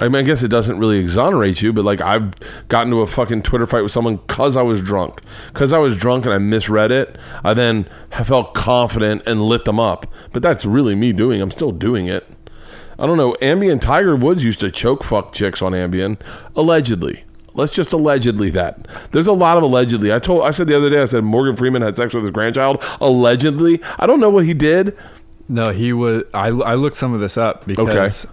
[0.00, 2.32] I mean, I guess it doesn't really exonerate you, but like I've
[2.68, 5.20] gotten to a fucking Twitter fight with someone because I was drunk.
[5.52, 9.80] Because I was drunk and I misread it, I then felt confident and lit them
[9.80, 10.06] up.
[10.32, 11.40] But that's really me doing.
[11.40, 12.26] I'm still doing it.
[12.98, 13.34] I don't know.
[13.40, 16.18] Ambien Tiger Woods used to choke fuck chicks on Ambien,
[16.56, 17.24] allegedly.
[17.54, 18.86] Let's just allegedly that.
[19.12, 20.12] There's a lot of allegedly.
[20.12, 22.30] I told I said the other day I said Morgan Freeman had sex with his
[22.30, 23.80] grandchild allegedly.
[23.98, 24.96] I don't know what he did.
[25.48, 26.24] No, he was.
[26.34, 28.26] I, I looked some of this up because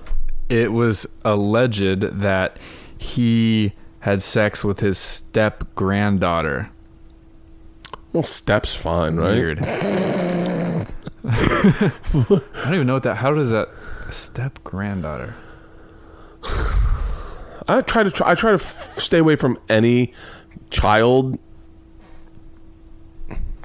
[0.49, 2.58] it was alleged that
[2.97, 6.69] he had sex with his step granddaughter.
[8.13, 9.34] Well, steps fine, right?
[9.34, 9.60] Weird.
[9.65, 10.91] I
[12.63, 13.15] don't even know what that.
[13.17, 13.69] How does that
[14.10, 15.34] step granddaughter?
[17.67, 20.13] I try to try, I try to f- stay away from any
[20.69, 21.39] child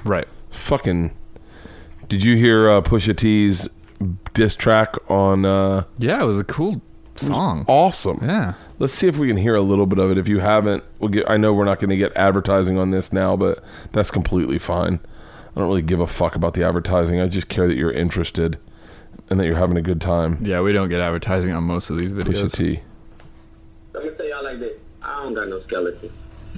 [0.05, 0.27] Right.
[0.51, 1.15] fucking.
[2.09, 3.69] Did you hear uh, Pusha T's
[4.35, 5.45] diss track on?
[5.45, 6.81] Uh, Yeah, it was a cool
[7.17, 7.65] song.
[7.69, 8.19] awesome.
[8.23, 8.55] Yeah.
[8.79, 10.17] Let's see if we can hear a little bit of it.
[10.19, 11.29] If you haven't, we'll get.
[11.29, 15.01] I know we're not going to get advertising on this now, but that's completely fine.
[15.55, 17.21] I don't really give a fuck about the advertising.
[17.21, 18.59] I just care that you're interested
[19.29, 20.39] and that you're having a good time.
[20.41, 22.53] Yeah, we don't get advertising on most of these Pusha videos.
[22.57, 22.81] T.
[23.93, 24.79] Let me tell y'all like this.
[25.03, 26.11] I don't got no skeleton.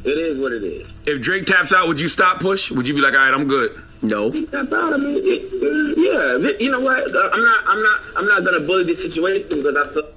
[0.04, 0.86] It is what it is.
[1.06, 2.70] If Drake taps out, would you stop push?
[2.70, 3.80] Would you be like, all right, I'm good?
[4.02, 4.30] No.
[4.30, 4.94] That's all.
[4.94, 6.48] I mean, it, it- yeah.
[6.50, 7.14] It- You know what?
[7.14, 7.64] Uh, I'm not.
[7.66, 8.00] I'm not.
[8.16, 10.08] I'm not gonna bully the situation because I feel.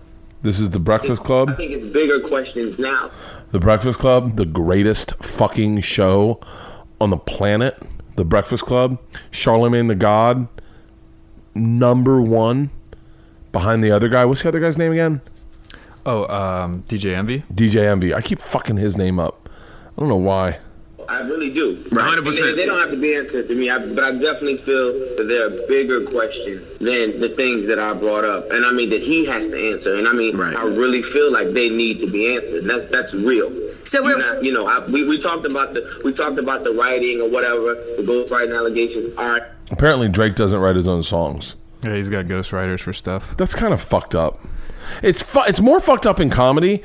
[0.42, 1.50] This is the Breakfast Club.
[1.50, 3.10] I think it's bigger questions now.
[3.52, 6.40] The Breakfast Club, the greatest fucking show
[7.02, 7.78] on the planet.
[8.16, 9.00] The Breakfast Club,
[9.32, 10.48] Charlemagne the God,
[11.54, 12.70] number one
[13.52, 14.26] behind the other guy.
[14.26, 15.22] What's the other guy's name again?
[16.06, 17.44] Oh, um, DJ Envy.
[17.54, 18.14] DJ Envy.
[18.14, 19.50] I keep fucking his name up.
[19.98, 20.60] I don't know why.
[21.10, 21.84] I really do.
[21.92, 22.18] Right.
[22.18, 24.94] And They, they don't have to be answered to me, I, but I definitely feel
[24.94, 28.52] that they're a bigger question than the things that I brought up.
[28.52, 29.96] And I mean that he has to answer.
[29.96, 30.56] And I mean, Right.
[30.56, 32.66] I really feel like they need to be answered.
[32.66, 33.50] That's that's real.
[33.86, 36.64] So you we're- know, you know I, we, we talked about the we talked about
[36.64, 39.16] the writing or whatever, the ghostwriting allegations.
[39.18, 39.52] are.
[39.72, 41.56] Apparently, Drake doesn't write his own songs.
[41.84, 43.36] Yeah, he's got ghostwriters for stuff.
[43.38, 44.40] That's kind of fucked up.
[45.04, 46.84] It's fu- it's more fucked up in comedy.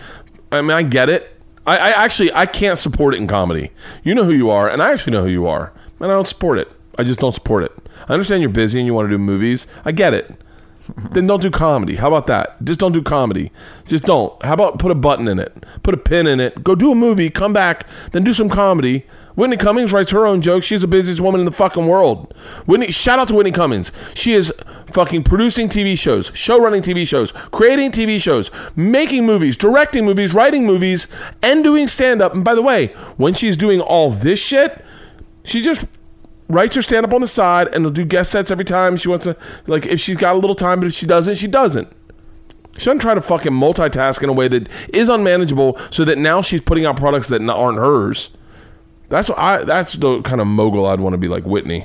[0.52, 1.30] I mean, I get it.
[1.66, 3.70] I, I actually I can't support it in comedy.
[4.02, 6.26] You know who you are, and I actually know who you are, and I don't
[6.26, 6.68] support it.
[6.98, 7.72] I just don't support it.
[8.08, 9.66] I understand you're busy and you want to do movies.
[9.84, 10.34] I get it.
[11.12, 11.96] then don't do comedy.
[11.96, 12.62] How about that?
[12.64, 13.52] Just don't do comedy.
[13.84, 14.40] Just don't.
[14.42, 15.64] How about put a button in it?
[15.82, 16.62] Put a pin in it.
[16.62, 17.30] Go do a movie.
[17.30, 17.86] Come back.
[18.12, 19.06] Then do some comedy.
[19.36, 20.66] Whitney Cummings writes her own jokes.
[20.66, 22.34] She's the busiest woman in the fucking world.
[22.66, 23.92] Whitney, shout out to Whitney Cummings.
[24.14, 24.52] She is
[24.88, 30.34] fucking producing TV shows, show running TV shows, creating TV shows, making movies, directing movies,
[30.34, 31.06] writing movies,
[31.42, 32.34] and doing stand up.
[32.34, 34.84] And by the way, when she's doing all this shit,
[35.44, 35.86] she just
[36.50, 39.08] writes her stand up on the side and will do guest sets every time she
[39.08, 39.36] wants to.
[39.66, 41.88] Like, if she's got a little time, but if she doesn't, she doesn't.
[42.76, 46.40] She doesn't try to fucking multitask in a way that is unmanageable so that now
[46.42, 48.30] she's putting out products that aren't hers.
[49.08, 49.64] That's what I.
[49.64, 51.84] That's the kind of mogul I'd want to be like Whitney.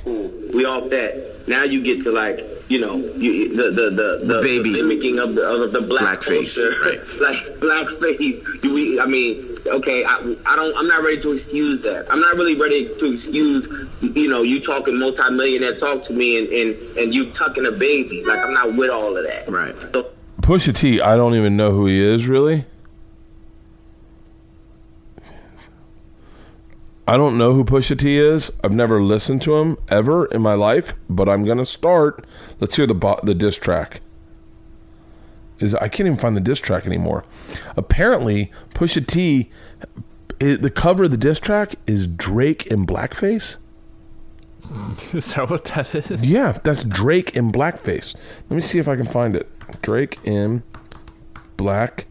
[0.66, 1.48] We off that.
[1.48, 4.72] Now you get to like, you know, you, the the the the, baby.
[4.72, 7.20] the mimicking of the of the black Blackface, culture, right.
[7.20, 8.20] like blackface.
[8.20, 12.10] You- We, I mean, okay, I, I don't, I'm not ready to excuse that.
[12.10, 16.48] I'm not really ready to excuse, you know, you talking multi-millionaire talk to me and
[16.48, 18.24] and and you tucking a baby.
[18.24, 19.48] Like I'm not with all of that.
[19.48, 19.74] Right.
[19.92, 22.64] So, Pusha T, I don't even know who he is really.
[27.08, 28.50] I don't know who Pusha T is.
[28.64, 32.26] I've never listened to him ever in my life, but I'm gonna start.
[32.58, 34.00] Let's hear the bo- the diss track.
[35.58, 37.24] Is I can't even find the diss track anymore.
[37.76, 39.50] Apparently, Pusha T,
[40.40, 43.58] i the cover of the diss track is Drake in blackface.
[45.14, 46.26] Is that what that is?
[46.26, 48.16] Yeah, that's Drake in blackface.
[48.50, 49.48] Let me see if I can find it.
[49.80, 50.64] Drake in
[51.56, 52.06] black.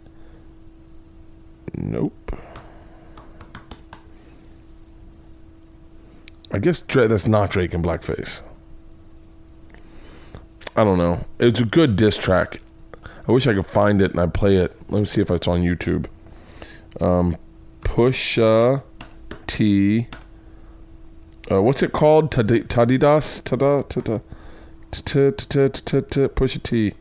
[1.73, 2.13] Nope.
[6.55, 8.41] I guess Dra- that's not Drake in blackface.
[10.73, 11.25] I don't know.
[11.37, 12.61] It's a good diss track.
[13.27, 14.73] I wish I could find it and I play it.
[14.87, 16.05] Let me see if it's on YouTube.
[17.01, 17.35] Um,
[17.81, 18.83] Pusha
[19.47, 20.07] T.
[21.51, 22.31] Uh, what's it called?
[22.31, 23.43] Tadidas?
[23.43, 23.83] Tada?
[23.89, 24.21] Tada?
[26.29, 26.93] Pusha T.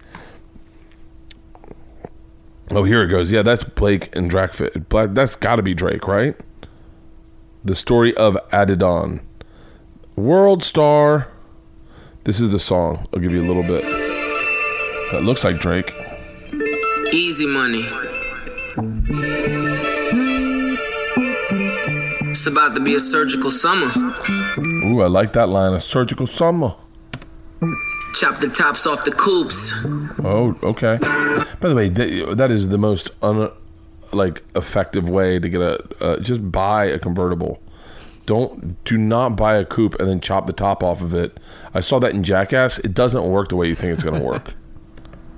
[2.73, 3.31] Oh, here it goes.
[3.31, 4.51] Yeah, that's Blake and Drake.
[4.89, 6.35] That's got to be Drake, right?
[7.65, 9.21] The story of Adidon.
[10.17, 11.29] World Star.
[12.25, 13.05] This is the song.
[13.13, 13.83] I'll give you a little bit.
[15.13, 15.93] That looks like Drake.
[17.13, 17.85] Easy money.
[22.31, 23.91] It's about to be a surgical summer.
[24.59, 25.73] Ooh, I like that line.
[25.75, 26.75] A surgical summer.
[28.15, 29.75] Chop the tops off the coops.
[30.25, 30.99] Oh, okay.
[31.61, 33.51] By the way, that is the most un
[34.13, 37.61] like effective way to get a uh, just buy a convertible.
[38.27, 41.39] Don't do not buy a coupe and then chop the top off of it.
[41.75, 42.79] I saw that in Jackass.
[42.79, 44.55] It doesn't work the way you think it's going to work.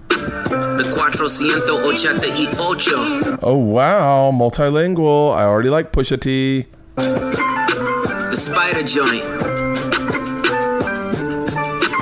[0.08, 3.38] The cuatrocientos ochenta y ocho.
[3.42, 5.34] oh wow, multilingual.
[5.34, 6.66] I already like Pusha T.
[6.96, 9.22] The spider joint.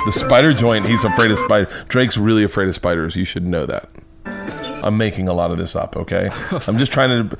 [0.05, 0.87] The spider joint.
[0.87, 1.69] He's afraid of spider.
[1.87, 3.15] Drake's really afraid of spiders.
[3.15, 3.89] You should know that.
[4.85, 5.97] I'm making a lot of this up.
[5.97, 6.29] Okay,
[6.67, 7.37] I'm just trying to.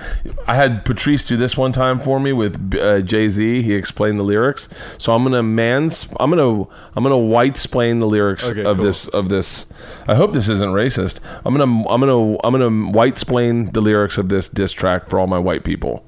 [0.47, 3.61] I had Patrice do this one time for me with uh, Jay Z.
[3.61, 6.09] He explained the lyrics, so I'm gonna mans.
[6.19, 6.63] I'm gonna
[6.95, 8.85] I'm gonna white splain the lyrics Okay, of cool.
[8.85, 9.65] this of this.
[10.07, 11.19] I hope this isn't racist.
[11.45, 15.19] I'm gonna I'm gonna I'm gonna white splain the lyrics of this diss track for
[15.19, 16.03] all my white people.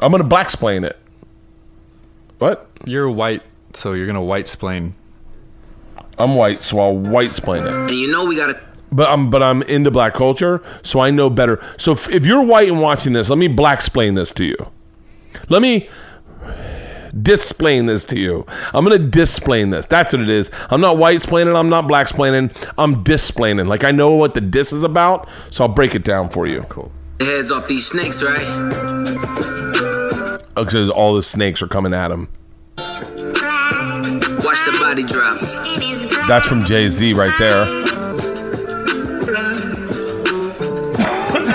[0.00, 0.98] I'm gonna black splain it.
[2.38, 2.68] What?
[2.86, 3.42] You're white,
[3.74, 4.94] so you're gonna white splain.
[6.18, 7.72] I'm white, so I'll white splain it.
[7.72, 8.60] And you know we gotta
[8.92, 11.64] But I'm but I'm into black culture, so I know better.
[11.78, 14.56] So if, if you're white and watching this, let me black explain this to you.
[15.48, 15.88] Let me
[17.20, 18.46] displain this to you.
[18.72, 19.86] I'm gonna displain this.
[19.86, 20.50] That's what it is.
[20.70, 21.56] I'm not white splaining.
[21.56, 22.54] I'm not black splaining.
[22.78, 23.66] I'm displaining.
[23.66, 26.62] Like I know what the dis is about, so I'll break it down for you.
[26.68, 26.92] Cool.
[27.20, 28.44] heads off these snakes, right?
[30.54, 32.28] Oh, because all the snakes are coming at him.
[32.76, 35.38] Watch the body drop.
[36.28, 37.64] That's from Jay Z right there.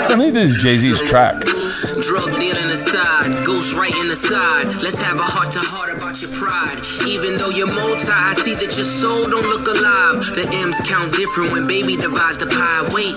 [0.08, 1.34] I think this is Jay Z's track.
[1.44, 4.66] Drug dealing aside, ghost writing aside.
[4.82, 6.80] Let's have a heart to heart about your pride.
[7.06, 10.24] Even though you're multi, I see that your soul don't look alive.
[10.34, 12.88] The M's count different when baby divides the pie.
[12.94, 13.16] Wait.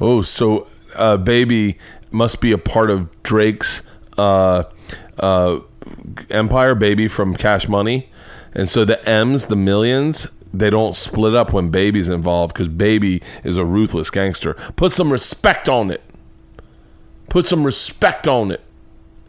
[0.00, 0.66] Oh, so
[0.96, 1.78] uh, baby
[2.10, 3.82] must be a part of Drake's
[4.18, 4.64] uh,
[5.20, 5.60] uh,
[6.30, 8.10] Empire Baby from Cash Money,
[8.52, 13.22] and so the M's, the millions, they don't split up when Baby's involved because Baby
[13.44, 14.54] is a ruthless gangster.
[14.74, 16.02] Put some respect on it.
[17.28, 18.60] Put some respect on it.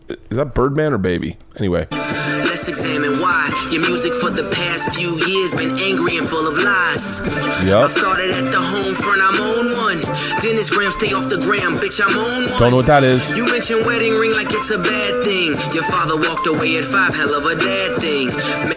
[0.08, 1.38] Is that Birdman or Baby?
[1.58, 6.48] Anyway, Let's examine why your music for the past few years been angry and full
[6.48, 7.22] of lies.
[7.66, 10.00] I started at the home front, I'm on one.
[10.42, 12.60] Dennis Graham, stay off the gram, bitch, I'm on one.
[12.60, 13.36] Don't know what that is.
[13.36, 15.58] You mentioned wedding ring like it's a bad thing.
[15.74, 18.30] Your father walked away at five, hell of a dad thing.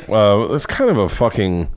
[0.08, 1.68] Uh, that's kind of a fucking.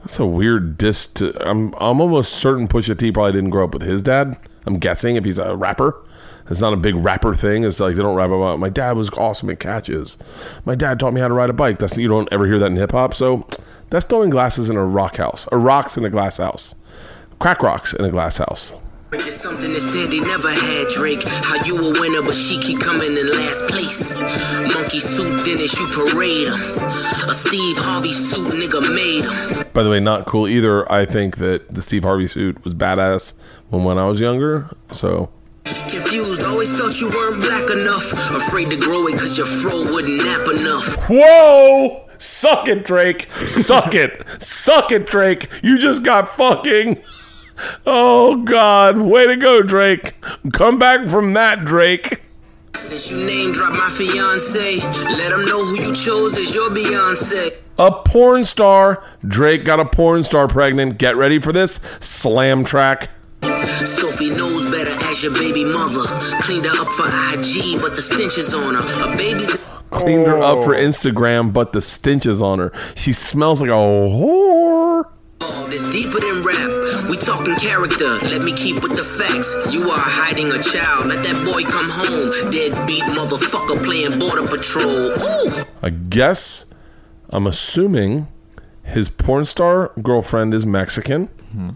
[0.00, 1.06] That's a weird diss.
[1.20, 4.38] To, I'm I'm almost certain Pusha T probably didn't grow up with his dad.
[4.66, 6.02] I'm guessing if he's a rapper.
[6.50, 7.64] It's not a big rapper thing.
[7.64, 10.18] It's like they don't rap about my dad was awesome at catches.
[10.64, 11.78] My dad taught me how to ride a bike.
[11.78, 13.14] That's you don't ever hear that in hip hop.
[13.14, 13.46] So
[13.90, 16.74] that's throwing glasses in a rock house, or rocks in a glass house,
[17.38, 18.74] crack rocks in a glass house.
[19.12, 21.22] It's something that Sandy never had, Drake.
[21.26, 24.22] How you a winner, but she keep coming in last place.
[24.74, 26.54] Monkey suit, Dennis, you parade him.
[27.28, 29.66] A Steve Harvey suit, nigga made him.
[29.72, 30.90] By the way, not cool either.
[30.90, 33.34] I think that the Steve Harvey suit was badass
[33.70, 34.70] when when I was younger.
[34.92, 35.28] So
[35.64, 38.12] Confused, always felt you weren't black enough.
[38.30, 40.96] Afraid to grow it cause your fro wouldn't nap enough.
[41.08, 42.06] Whoa!
[42.18, 43.28] Suck it, Drake.
[43.46, 44.24] Suck it.
[44.42, 45.48] Suck it, Drake.
[45.62, 47.02] You just got fucking.
[47.86, 48.98] Oh, God.
[48.98, 50.14] Way to go, Drake.
[50.52, 52.20] Come back from that, Drake.
[52.74, 57.56] Since you name drop my fiance, let them know who you chose as your Beyonce.
[57.78, 59.02] A porn star.
[59.26, 60.98] Drake got a porn star pregnant.
[60.98, 63.08] Get ready for this slam track.
[63.86, 66.06] Sophie knows better as your baby mother.
[66.42, 69.12] Cleaned her up for IG, but the stench is on her.
[69.12, 69.58] A baby's
[69.90, 72.72] Cleaned her up for Instagram, but the stench is on her.
[72.94, 75.04] She smells like a whore.
[75.40, 75.74] involved.
[75.74, 77.08] It's deeper than rap.
[77.10, 78.18] We talking character.
[78.28, 79.74] Let me keep with the facts.
[79.74, 81.06] You are hiding a child.
[81.06, 82.50] Let that boy come home.
[82.50, 85.10] Deadbeat motherfucker playing border patrol.
[85.10, 85.62] Ooh.
[85.82, 86.66] I guess
[87.30, 88.28] I'm assuming
[88.82, 91.70] his porn star girlfriend is Mexican hmm.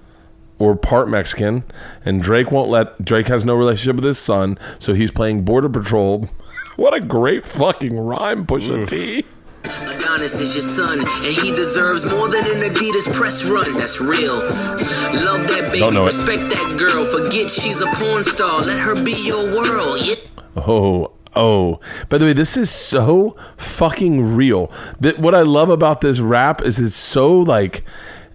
[0.59, 1.65] Or part Mexican,
[2.05, 5.69] and Drake won't let Drake has no relationship with his son, so he's playing border
[5.69, 6.29] patrol.
[6.77, 9.25] What a great fucking rhyme, Pusha T.
[9.65, 13.77] Adonis is your son, and he deserves more than an Adidas press run.
[13.77, 14.35] That's real.
[14.35, 16.05] Love that baby, Don't it.
[16.05, 17.05] respect that girl.
[17.05, 18.61] Forget she's a porn star.
[18.63, 19.99] Let her be your world.
[20.03, 20.15] Yeah.
[20.57, 21.79] Oh, oh.
[22.09, 24.71] By the way, this is so fucking real.
[24.99, 27.85] That what I love about this rap is it's so like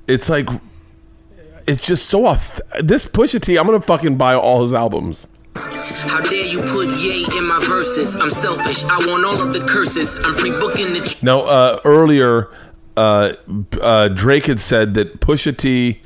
[0.08, 0.48] it's like
[1.70, 5.28] it's just so off this Pusha T, I'm gonna fucking buy all his albums.
[5.56, 8.16] How dare you put Ye in my verses?
[8.16, 8.84] I'm selfish.
[8.86, 10.20] I want all of the curses.
[10.24, 11.02] I'm pre-booking the.
[11.02, 12.50] Ch- Now, uh, earlier,
[12.96, 13.34] uh,
[13.82, 16.02] uh, Drake had said that Pusha T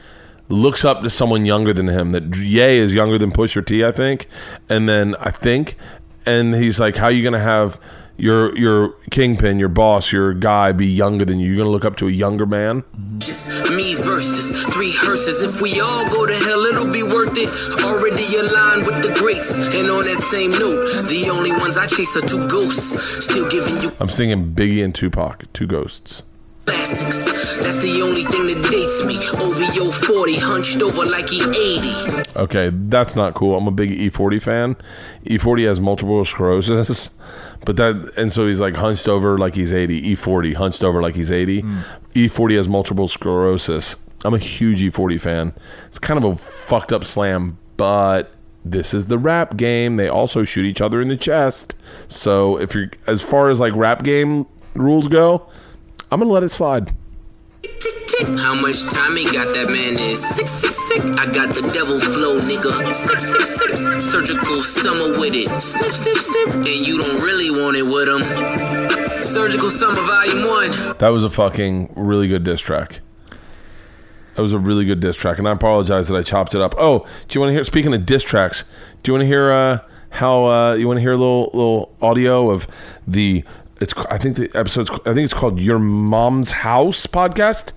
[0.49, 2.11] looks up to someone younger than him.
[2.13, 4.27] That Ye is younger than Pusha T, I think.
[4.69, 5.75] And then I think,
[6.25, 7.79] and he's like, "How you gonna have
[8.17, 11.49] your your kingpin, your boss, your guy be younger than you?
[11.49, 12.83] You're gonna look up to a younger man?"
[13.75, 15.41] Me versus three hearses.
[15.41, 17.49] If we all go to hell, it'll be worth it.
[17.83, 19.57] Already aligned with the greats.
[19.75, 23.25] And on that same note, the only ones I chase are two ghosts.
[23.25, 26.23] Still giving you I'm singing Biggie and Tupac, two ghosts.
[26.65, 27.25] Classics.
[27.57, 29.17] That's the only thing that dates me.
[29.17, 32.29] OVO 40, hunched over like he 80.
[32.35, 33.55] Okay, that's not cool.
[33.55, 34.75] I'm a big E40 fan.
[35.25, 37.09] E40 has multiple sclerosis,
[37.65, 40.15] but that and so he's like hunched over like he's 80.
[40.15, 41.61] E40 hunched over like he's 80.
[41.61, 41.79] Hmm.
[42.13, 43.95] E40 has multiple sclerosis.
[44.25, 45.53] I'm a huge E40 fan.
[45.87, 48.31] It's kind of a fucked up slam, but
[48.63, 49.97] this is the rap game.
[49.97, 51.75] They also shoot each other in the chest.
[52.07, 54.45] So if you're as far as like rap game
[54.75, 55.47] rules go,
[56.13, 56.93] I'm gonna let it slide.
[57.63, 58.27] Tick, tick.
[58.37, 61.01] How much time he got that man is sick, sick, sick.
[61.17, 62.93] I got the devil flow, nigga.
[62.93, 64.05] Six, six, six.
[64.05, 65.49] Surgical summer with it.
[65.59, 66.55] Snip, snip, snip.
[66.57, 69.23] And you don't really want it with him.
[69.23, 70.97] Surgical summer volume one.
[70.99, 72.99] That was a fucking really good diss track.
[74.35, 76.75] That was a really good diss track, and I apologize that I chopped it up.
[76.77, 77.63] Oh, do you want to hear?
[77.63, 78.65] Speaking of diss tracks,
[79.01, 79.79] do you want to hear uh,
[80.11, 82.67] how uh, you want to hear a little little audio of
[83.07, 83.43] the?
[83.83, 87.73] It's I think the episode's I think it's called Your Mom's House podcast,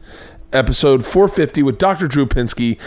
[0.52, 2.06] episode 450 with Dr.
[2.06, 2.78] Drew Pinsky,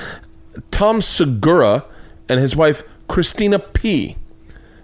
[0.71, 1.83] Tom Segura,
[2.29, 4.15] and his wife Christina P.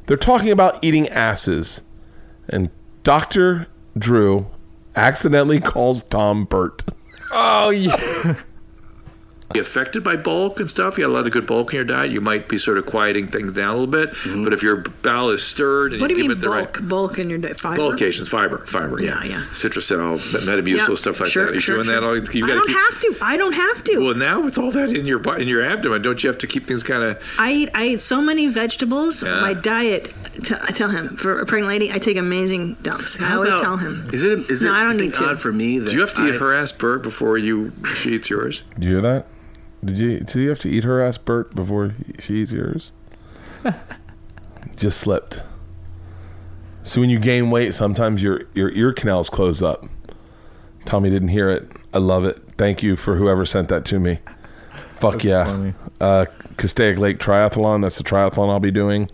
[0.07, 1.83] They're talking about eating asses,
[2.49, 2.71] and
[3.03, 3.67] Dr.
[3.97, 4.47] Drew
[4.97, 6.83] accidentally calls Tom Bert.
[7.31, 8.36] Oh yeah.
[9.53, 10.97] be affected by bulk and stuff.
[10.97, 12.11] You got a lot of good bulk in your diet.
[12.11, 14.09] You might be sort of quieting things down a little bit.
[14.11, 14.43] Mm-hmm.
[14.43, 16.47] But if your bowel is stirred and What do you you give mean it the
[16.47, 16.79] bulk?
[16.79, 17.77] right Bulk in your di- fiber?
[17.81, 19.45] bulkations, fiber, fiber, yeah, Yeah, yeah.
[19.53, 21.51] Citrucel, metamucil, Yeah, stuff like sure, that.
[21.53, 21.93] You're sure, doing sure.
[22.01, 22.15] that all.
[22.15, 23.15] You I gotta don't keep, have to.
[23.21, 23.99] I don't have to.
[24.05, 26.65] Well, now with all that in your in your abdomen, don't you have to keep
[26.65, 27.21] things kind of?
[27.37, 29.21] I eat I eat so many vegetables.
[29.23, 29.41] Yeah.
[29.41, 30.11] My diet
[30.43, 33.21] T- I tell him for a pregnant lady, I take amazing dumps.
[33.21, 34.09] I How always about- tell him.
[34.11, 34.49] Is it?
[34.51, 34.75] Is No, it?
[34.77, 35.29] I don't you need think to.
[35.29, 38.29] Odd for me that Do you have to I, harass Bert before you she eats
[38.29, 38.63] yours?
[38.77, 39.27] Do you hear that?
[39.84, 40.19] Did you?
[40.19, 42.91] Did you have to eat her ass, Bert, before she eats yours?
[44.76, 45.43] Just slipped.
[46.84, 49.86] So when you gain weight, sometimes your your ear canals close up.
[50.86, 51.69] Tommy didn't hear it.
[51.93, 52.38] I love it.
[52.57, 54.19] Thank you for whoever sent that to me.
[54.91, 55.43] Fuck That's yeah.
[55.45, 55.73] funny.
[55.99, 56.26] Uh,
[56.57, 57.82] Castaic Lake Triathlon.
[57.82, 59.09] That's the triathlon I'll be doing.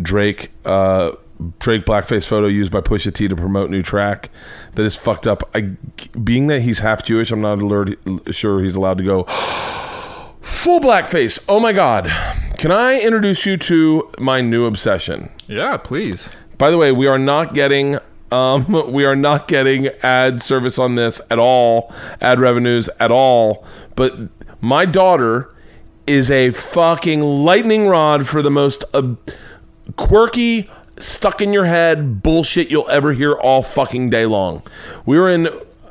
[0.00, 0.50] Drake.
[0.64, 1.12] Uh,
[1.58, 4.30] Drake blackface photo used by Pusha T to promote new track.
[4.74, 5.48] That is fucked up.
[5.54, 5.76] I,
[6.22, 7.98] being that he's half Jewish, I'm not alert,
[8.30, 9.24] sure he's allowed to go
[10.40, 11.44] full blackface.
[11.48, 12.06] Oh my god.
[12.58, 15.30] Can I introduce you to my new obsession?
[15.46, 16.30] Yeah, please.
[16.58, 17.98] By the way, we are not getting
[18.30, 23.64] um, we are not getting ad service on this at all, ad revenues at all.
[23.94, 24.16] But
[24.60, 25.54] my daughter
[26.06, 29.14] is a fucking lightning rod for the most uh,
[29.96, 30.68] quirky,
[31.02, 34.62] stuck in your head bullshit you'll ever hear all fucking day long.
[35.04, 35.48] We were in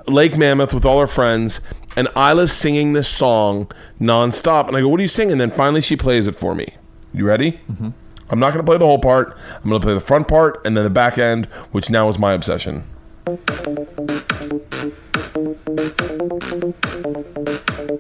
[0.08, 1.62] Lake Mammoth with all our friends,
[1.96, 4.68] and Ila's singing this song nonstop.
[4.68, 5.34] And I go, What are you singing?
[5.34, 6.76] And then finally she plays it for me.
[7.14, 7.60] You ready?
[7.72, 7.90] Mm-hmm.
[8.30, 9.38] I'm not going to play the whole part.
[9.62, 12.18] I'm going to play the front part and then the back end, which now is
[12.18, 12.86] my obsession.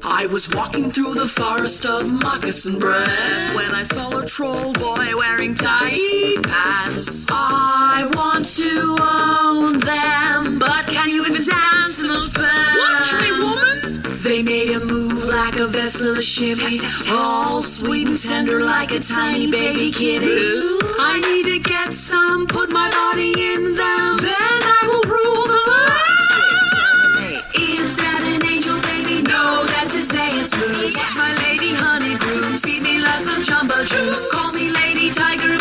[0.04, 5.16] I was walking through the forest of moccasin bread when I saw a troll boy
[5.16, 7.30] wearing tight pants.
[7.32, 13.14] I want to own them, but can you even dance in those pants?
[13.14, 14.18] Watch me, woman!
[14.24, 16.80] They made a move like a vessel of shimmy,
[17.10, 20.28] all sweet and tender like a tiny baby kitty.
[21.00, 24.01] I need to get some, put my body in them,
[34.30, 35.61] Call me lady tiger,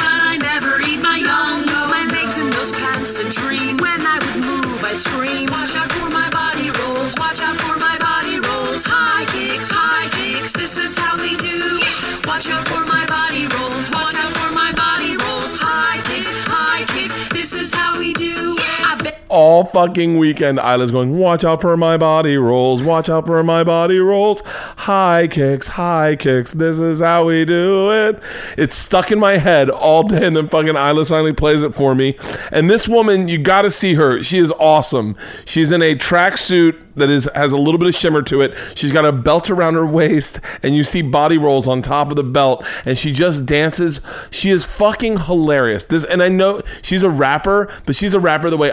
[19.31, 22.83] All fucking weekend, Ila's going, Watch out for my body rolls.
[22.83, 24.41] Watch out for my body rolls.
[24.77, 26.51] High kicks, high kicks.
[26.53, 28.21] This is how we do it.
[28.59, 30.27] It's stuck in my head all day.
[30.27, 32.19] And then fucking Ila finally plays it for me.
[32.51, 34.21] And this woman, you got to see her.
[34.23, 35.17] She is awesome.
[35.45, 38.55] She's in a tracksuit that is has a little bit of shimmer to it.
[38.75, 42.17] She's got a belt around her waist, and you see body rolls on top of
[42.17, 44.01] the belt, and she just dances.
[44.31, 45.85] She is fucking hilarious.
[45.85, 48.71] This, and I know she's a rapper, but she's a rapper the way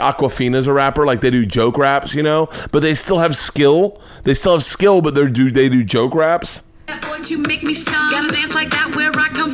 [0.47, 2.49] Awkwafina's a rapper, like they do joke raps, you know.
[2.71, 4.01] But they still have skill.
[4.23, 6.63] They still have skill, but they do they do joke raps.
[6.87, 7.73] Boy, you make me.
[7.73, 9.53] Gotta dance like that where I come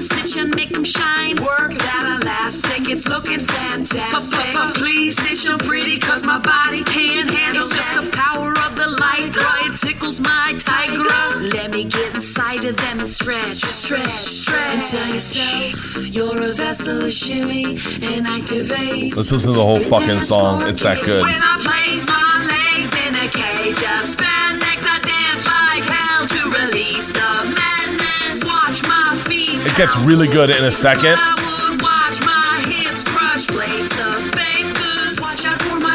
[0.00, 1.36] stitch and make them shine.
[1.36, 4.54] Work that elastic, it's looking fantastic.
[4.54, 8.76] But please stitch them pretty, cause my body can't handle It's just the power of
[8.76, 9.72] the light, girl.
[9.72, 11.04] It tickles my tiger.
[11.56, 14.74] Let me get inside of them and stretch, stretch, stretch.
[14.74, 19.16] And tell yourself you're a vessel of shimmy and activate.
[19.16, 20.66] Let's listen to the whole fucking song.
[20.66, 21.24] It's that good.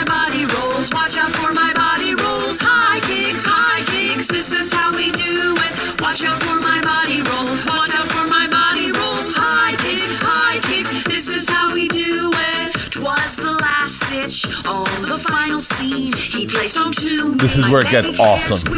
[0.06, 0.90] Body rolls.
[0.94, 2.60] Watch out for my body rolls.
[2.62, 4.28] High kicks, high kicks.
[4.28, 6.02] This is how we do it.
[6.02, 7.66] Watch out for my body rolls.
[7.66, 9.36] Watch out for my body rolls.
[9.36, 11.04] High kicks, high kicks.
[11.04, 12.72] This is how we do it.
[12.90, 16.14] Twas the last stitch on the final scene.
[16.14, 17.36] He placed on two.
[17.36, 18.72] This is where it gets awesome.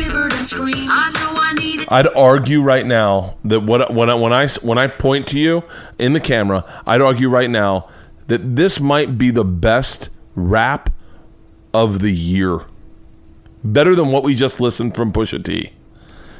[1.96, 5.64] I'd argue right now that what when I, when I when I point to you
[5.98, 7.88] in the camera, I'd argue right now
[8.28, 10.90] that this might be the best rap
[11.74, 12.66] of the year.
[13.64, 15.72] Better than what we just listened from Pusha T.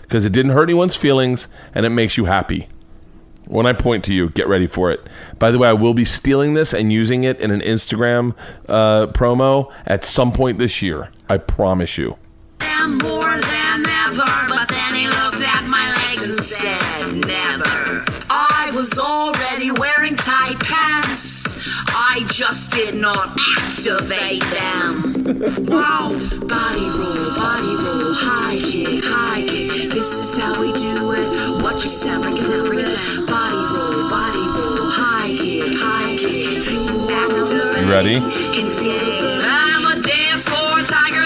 [0.02, 2.68] Because it didn't hurt anyone's feelings and it makes you happy.
[3.46, 5.08] When I point to you, get ready for it.
[5.40, 8.36] By the way, I will be stealing this and using it in an Instagram
[8.68, 11.12] uh, promo at some point this year.
[11.30, 12.18] I promise you.
[16.46, 18.06] Said, Never.
[18.30, 21.58] I was already wearing tight pants.
[21.88, 25.66] I just did not activate them.
[25.66, 26.14] wow.
[26.46, 29.90] Body roll, body roll, high kick, high kick.
[29.90, 31.64] This is how we do it.
[31.64, 33.26] What you sound, break it down, break it down.
[33.26, 36.62] Body roll, body roll, high kick, high kick.
[36.62, 37.86] You activate.
[37.86, 38.16] You ready?
[38.22, 41.26] I'm a dance floor tiger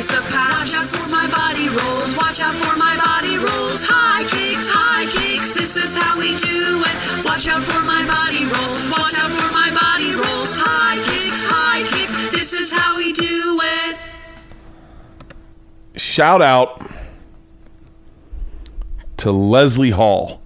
[0.00, 0.72] just a pass.
[0.72, 2.16] Watch out for my body rolls.
[2.16, 3.84] Watch out for my body rolls.
[3.84, 5.52] High kicks, high kicks.
[5.52, 7.24] This is how we do it.
[7.24, 8.88] Watch out for my body rolls.
[8.88, 10.56] Watch out for my body rolls.
[10.56, 12.30] High kicks, high kicks.
[12.30, 13.98] This is how we do it.
[15.96, 16.90] Shout out
[19.18, 20.40] to Leslie Hall.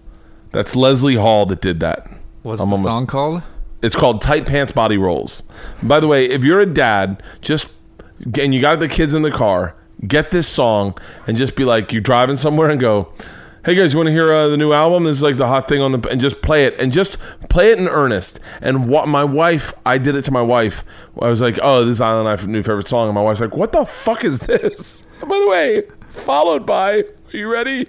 [0.50, 2.10] That's Leslie Hall that did that.
[2.42, 3.42] What's I'm the almost- song called?
[3.82, 5.42] It's called Tight Pants Body Rolls.
[5.82, 7.68] By the way, if you're a dad, just
[8.40, 9.74] and you got the kids in the car,
[10.06, 10.96] get this song
[11.26, 13.12] and just be like, you're driving somewhere and go,
[13.64, 15.04] "Hey guys, you want to hear uh, the new album?
[15.04, 17.70] This is like the hot thing on the," and just play it and just play
[17.70, 18.40] it in earnest.
[18.60, 20.84] And what my wife, I did it to my wife.
[21.20, 23.56] I was like, "Oh, this is Island Life new favorite song," and my wife's like,
[23.56, 27.88] "What the fuck is this?" By the way, followed by, are you ready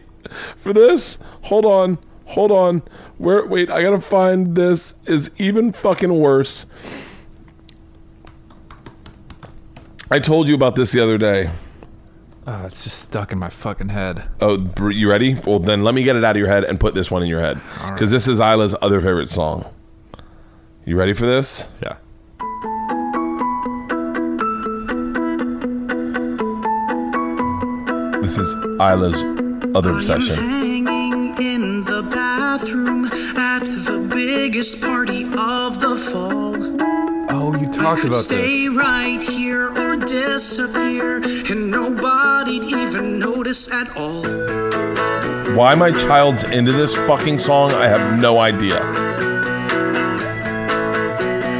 [0.55, 1.17] for this?
[1.43, 2.82] Hold on, hold on.
[3.17, 3.45] Where?
[3.45, 4.93] Wait, I gotta find this.
[5.05, 6.65] Is even fucking worse.
[10.12, 11.49] I told you about this the other day.
[12.45, 14.24] Oh, it's just stuck in my fucking head.
[14.39, 15.34] Oh, you ready?
[15.34, 17.28] Well, then let me get it out of your head and put this one in
[17.28, 17.60] your head
[17.91, 19.66] because this is Ila's other favorite song.
[20.86, 21.66] You ready for this?
[21.82, 21.97] Yeah.
[28.22, 29.24] This is Ila's
[29.76, 30.36] other obsession.
[30.36, 36.95] Hanging in the bathroom at the biggest party of the fall.
[37.76, 38.78] Talked about Stay this.
[38.78, 44.23] right here or disappear, and nobody'd even notice at all.
[45.55, 48.82] Why my child's into this fucking song, I have no idea.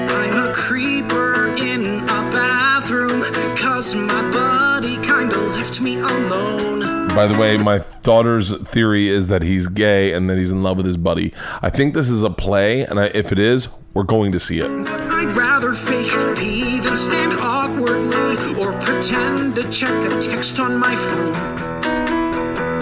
[0.10, 3.22] I'm a creeper in a bathroom,
[3.56, 6.75] cause my buddy kinda left me alone.
[7.16, 10.76] By the way, my daughter's theory is that he's gay and that he's in love
[10.76, 11.34] with his buddy.
[11.62, 14.60] I think this is a play, and I, if it is, we're going to see
[14.60, 14.70] it.
[14.70, 20.94] I'd rather fake pee than stand awkwardly or pretend to check a text on my
[20.94, 21.34] phone.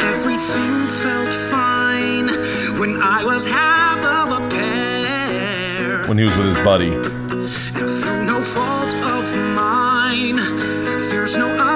[0.02, 2.28] Everything felt fine
[2.80, 6.08] when I was half of a pair.
[6.08, 6.92] When he was with his buddy.
[6.92, 10.38] And through no fault of mine,
[11.12, 11.73] there's no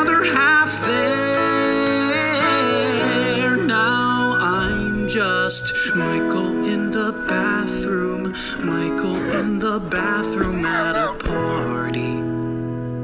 [5.47, 8.35] just Michael in the bathroom,
[8.65, 12.17] Michael in the bathroom at a party.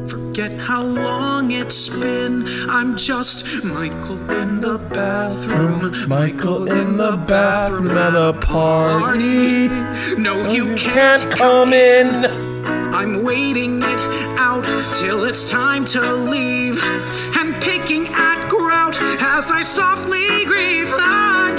[0.09, 2.43] Forget how long it's been.
[2.67, 5.93] I'm just Michael in the bathroom.
[6.09, 9.69] Michael in the bathroom at a party.
[10.17, 12.09] No, you can't come in.
[12.93, 14.01] I'm waiting it
[14.37, 14.65] out
[14.99, 16.77] till it's time to leave.
[17.39, 20.91] And picking at grout as I softly grieve.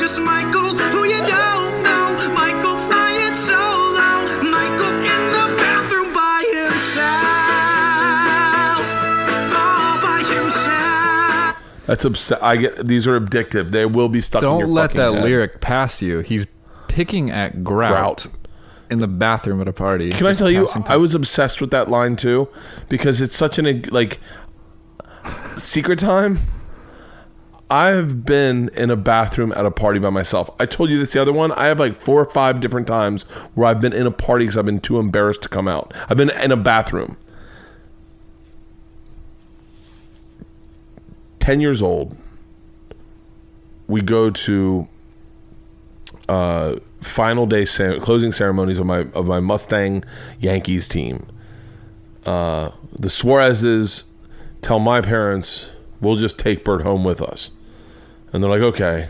[0.05, 2.35] I'm just Michael, who you don't know.
[2.35, 4.27] Michael flying solo.
[4.43, 7.05] Michael in the bathroom by himself.
[9.57, 11.57] All by himself.
[11.87, 13.71] That's obs- I get these are addictive.
[13.71, 14.43] They will be stuck.
[14.43, 15.25] in your Don't let fucking that head.
[15.25, 16.19] lyric pass you.
[16.19, 16.47] He's
[16.89, 18.27] picking at grout, Grout.
[18.91, 20.11] in the bathroom at a party.
[20.11, 21.01] Can I Just tell you, passing I time.
[21.01, 22.51] was obsessed with that line too,
[22.91, 24.21] because it's such an like
[25.57, 26.41] secret time.
[27.71, 30.51] I've been in a bathroom at a party by myself.
[30.61, 31.51] I told you this the other one.
[31.53, 33.23] I have like four or five different times
[33.55, 35.93] where I've been in a party because I've been too embarrassed to come out.
[36.09, 37.17] I've been in a bathroom.
[41.41, 42.17] Ten years old.
[43.87, 44.89] We go to
[46.29, 50.05] uh, final day closing ceremonies of my of my Mustang
[50.39, 51.27] Yankees team.
[52.27, 54.05] Uh, the Suarezes
[54.63, 55.71] tell my parents
[56.05, 57.53] we'll just take Bert home with us,
[58.33, 59.09] and they're like, okay.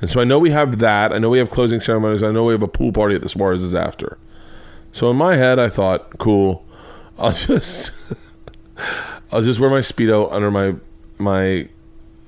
[0.00, 1.12] And so I know we have that.
[1.12, 2.22] I know we have closing ceremonies.
[2.22, 4.16] I know we have a pool party at the Suarezes after.
[4.92, 6.64] So in my head, I thought, cool.
[7.18, 7.92] I'll just
[9.32, 10.74] I'll just wear my speedo under my
[11.18, 11.68] my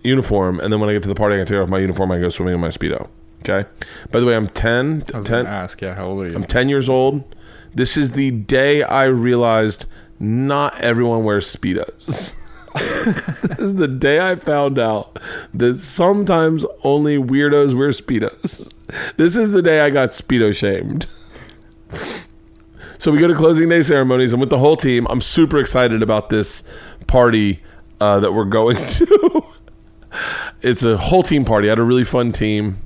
[0.03, 2.13] uniform, and then when I get to the party, I can take off my uniform.
[2.13, 3.09] I go swimming in my speedo.
[3.41, 3.69] Okay.
[4.11, 5.05] By the way, I'm 10.
[5.13, 6.35] I was 10 gonna ask, yeah, how old are you?
[6.37, 7.35] I'm 10 years old.
[7.75, 9.87] This is the day I realized
[10.21, 12.35] not everyone wears speedos.
[13.43, 15.19] this is the day I found out
[15.55, 18.73] that sometimes only weirdos wear speedos.
[19.17, 21.07] This is the day I got speedo shamed.
[22.99, 26.03] So we go to closing day ceremonies, and with the whole team, I'm super excited
[26.03, 26.63] about this
[27.09, 27.61] party
[28.01, 29.45] uh, that we're going to.
[30.63, 31.69] it's a whole team party.
[31.69, 32.79] I had a really fun team.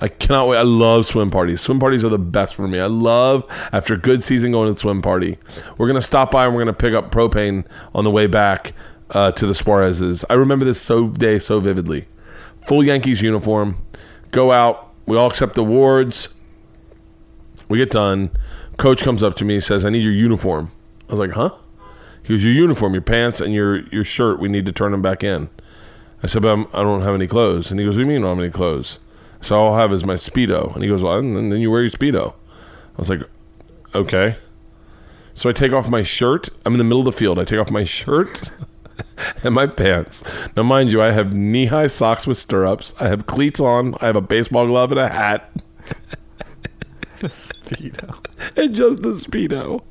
[0.00, 0.58] I cannot wait.
[0.58, 1.60] I love swim parties.
[1.60, 2.80] Swim parties are the best for me.
[2.80, 5.38] I love after a good season going to the swim party.
[5.78, 7.64] We're gonna stop by and we're gonna pick up propane
[7.94, 8.74] on the way back
[9.12, 10.24] uh, to the Suarez's.
[10.28, 12.06] I remember this so day so vividly.
[12.66, 13.84] Full Yankees uniform.
[14.30, 14.92] Go out.
[15.06, 16.28] We all accept the awards.
[17.68, 18.30] We get done.
[18.76, 20.70] Coach comes up to me, says, "I need your uniform."
[21.08, 21.50] I was like, "Huh?"
[22.22, 24.38] He goes, your uniform, your pants, and your your shirt.
[24.38, 25.48] We need to turn them back in.
[26.22, 27.70] I said, but I'm, I don't have any clothes.
[27.70, 29.00] And he goes, what do you mean you don't have any clothes?
[29.40, 30.72] So all I'll have is my speedo.
[30.72, 32.34] And he goes, well, then then you wear your speedo.
[32.34, 33.22] I was like,
[33.94, 34.36] okay.
[35.34, 36.48] So I take off my shirt.
[36.64, 37.40] I'm in the middle of the field.
[37.40, 38.52] I take off my shirt
[39.44, 40.22] and my pants.
[40.56, 42.94] Now, mind you, I have knee high socks with stirrups.
[43.00, 43.94] I have cleats on.
[44.00, 45.50] I have a baseball glove and a hat.
[47.22, 48.18] Speedo.
[48.56, 49.82] and just the speedo.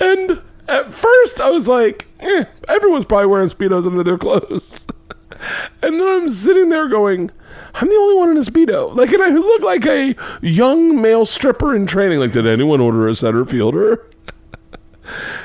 [0.00, 4.86] And at first, I was like, eh, everyone's probably wearing speedos under their clothes.
[5.82, 7.30] and then I'm sitting there going,
[7.74, 8.94] I'm the only one in a speedo.
[8.94, 12.18] Like, and I look like a young male stripper in training.
[12.18, 14.06] Like, did anyone order a center fielder?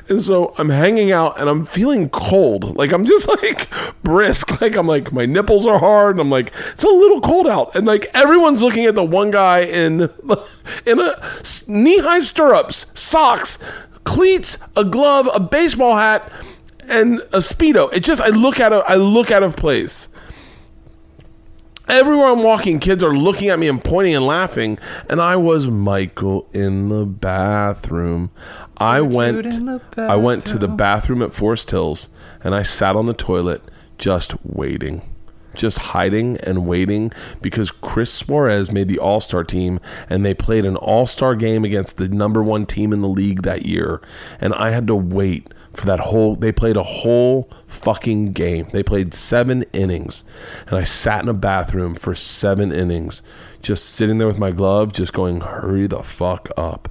[0.09, 2.75] And so I'm hanging out and I'm feeling cold.
[2.75, 3.69] Like I'm just like
[4.03, 4.61] brisk.
[4.61, 6.19] Like I'm like my nipples are hard.
[6.19, 7.75] I'm like it's a little cold out.
[7.75, 10.01] And like everyone's looking at the one guy in
[10.85, 11.15] in a
[11.67, 13.57] knee high stirrups, socks,
[14.03, 16.31] cleats, a glove, a baseball hat,
[16.87, 17.91] and a speedo.
[17.93, 18.83] It just I look at it.
[18.87, 20.07] I look out of place.
[21.89, 24.79] Everywhere I'm walking, kids are looking at me and pointing and laughing,
[25.09, 28.31] and I was Michael in the bathroom.
[28.77, 32.09] I went the I went to the bathroom at Forest Hills
[32.43, 33.61] and I sat on the toilet
[33.97, 35.01] just waiting.
[35.55, 37.11] Just hiding and waiting
[37.41, 39.79] because Chris Suarez made the All Star team
[40.09, 43.43] and they played an All Star game against the number one team in the league
[43.43, 44.01] that year.
[44.41, 47.49] And I had to wait for that whole they played a whole
[47.83, 48.67] fucking game.
[48.71, 50.23] They played 7 innings
[50.67, 53.21] and I sat in a bathroom for 7 innings
[53.61, 56.89] just sitting there with my glove just going hurry the fuck up.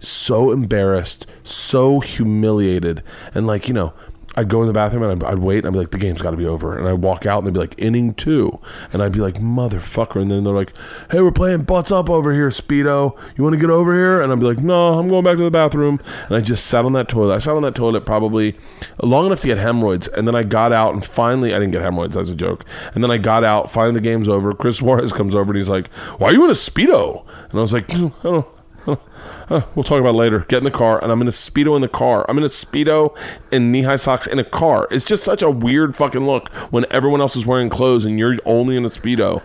[0.00, 3.02] So embarrassed, so humiliated
[3.34, 3.94] and like, you know,
[4.36, 6.20] I'd go in the bathroom and I'd, I'd wait and I'd be like, the game's
[6.20, 6.76] got to be over.
[6.76, 8.58] And I'd walk out and they'd be like, inning two.
[8.92, 10.20] And I'd be like, motherfucker.
[10.20, 10.72] And then they're like,
[11.10, 13.18] hey, we're playing butts up over here, Speedo.
[13.36, 14.20] You want to get over here?
[14.20, 16.00] And I'd be like, no, I'm going back to the bathroom.
[16.26, 17.34] And I just sat on that toilet.
[17.34, 18.56] I sat on that toilet probably
[19.02, 20.08] long enough to get hemorrhoids.
[20.08, 22.16] And then I got out and finally, I didn't get hemorrhoids.
[22.16, 22.64] That's a joke.
[22.94, 23.70] And then I got out.
[23.70, 24.52] Finally, the game's over.
[24.54, 27.24] Chris Suarez comes over and he's like, why are you in a Speedo?
[27.50, 28.46] And I was like, I don't
[28.86, 30.40] we'll talk about later.
[30.48, 32.24] Get in the car, and I'm in a speedo in the car.
[32.28, 33.16] I'm in a speedo
[33.50, 34.88] and knee-high socks in a car.
[34.90, 38.36] It's just such a weird fucking look when everyone else is wearing clothes and you're
[38.44, 39.42] only in a speedo.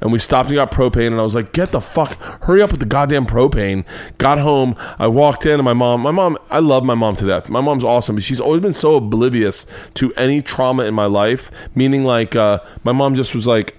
[0.00, 2.70] And we stopped and got propane, and I was like, "Get the fuck, hurry up
[2.70, 3.84] with the goddamn propane."
[4.18, 7.26] Got home, I walked in, and my mom, my mom, I love my mom to
[7.26, 7.48] death.
[7.48, 11.50] My mom's awesome, but she's always been so oblivious to any trauma in my life.
[11.74, 13.76] Meaning, like, uh, my mom just was like,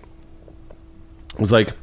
[1.38, 1.74] was like.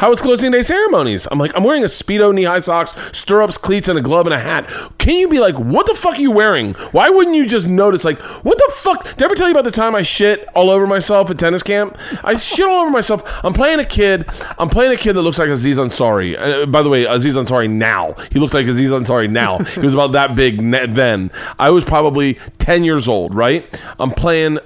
[0.00, 1.28] How was closing day ceremonies?
[1.30, 4.32] I'm like, I'm wearing a Speedo, knee high socks, stirrups, cleats, and a glove and
[4.32, 4.66] a hat.
[4.96, 6.72] Can you be like, what the fuck are you wearing?
[6.92, 9.04] Why wouldn't you just notice, like, what the fuck?
[9.04, 11.62] Did I ever tell you about the time I shit all over myself at tennis
[11.62, 11.98] camp?
[12.24, 13.22] I shit all over myself.
[13.44, 14.24] I'm playing a kid.
[14.58, 16.34] I'm playing a kid that looks like Aziz Ansari.
[16.38, 18.14] Uh, by the way, Aziz Ansari now.
[18.32, 19.58] He looked like Aziz Ansari now.
[19.58, 21.30] he was about that big then.
[21.58, 23.66] I was probably 10 years old, right?
[23.98, 24.60] I'm playing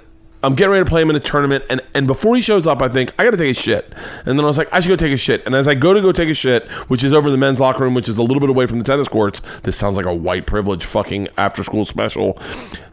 [0.44, 2.82] I'm getting ready to play him in a tournament, and, and before he shows up,
[2.82, 3.92] I think I got to take a shit,
[4.26, 5.44] and then I was like, I should go take a shit.
[5.46, 7.82] And as I go to go take a shit, which is over the men's locker
[7.82, 10.14] room, which is a little bit away from the tennis courts, this sounds like a
[10.14, 12.38] white privilege fucking after school special.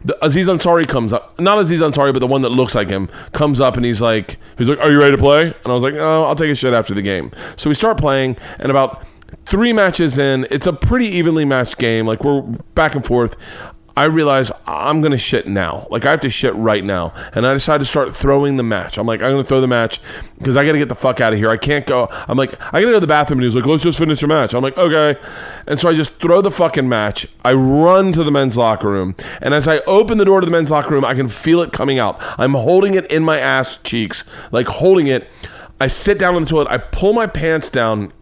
[0.04, 3.08] The, Aziz Ansari comes up, not Aziz Ansari, but the one that looks like him
[3.32, 5.46] comes up, and he's like, he's like, Are you ready to play?
[5.46, 7.30] And I was like, Oh, I'll take a shit after the game.
[7.56, 9.04] So we start playing, and about
[9.44, 12.06] three matches in, it's a pretty evenly matched game.
[12.06, 12.42] Like we're
[12.74, 13.36] back and forth.
[13.96, 15.86] I realize I'm gonna shit now.
[15.90, 18.96] Like I have to shit right now, and I decide to start throwing the match.
[18.96, 20.00] I'm like, I'm gonna throw the match
[20.38, 21.50] because I gotta get the fuck out of here.
[21.50, 22.08] I can't go.
[22.10, 24.26] I'm like, I gotta go to the bathroom, and he's like, let's just finish the
[24.26, 24.54] match.
[24.54, 25.20] I'm like, okay,
[25.66, 27.26] and so I just throw the fucking match.
[27.44, 30.52] I run to the men's locker room, and as I open the door to the
[30.52, 32.16] men's locker room, I can feel it coming out.
[32.38, 35.28] I'm holding it in my ass cheeks, like holding it.
[35.80, 36.68] I sit down on the toilet.
[36.68, 38.12] I pull my pants down,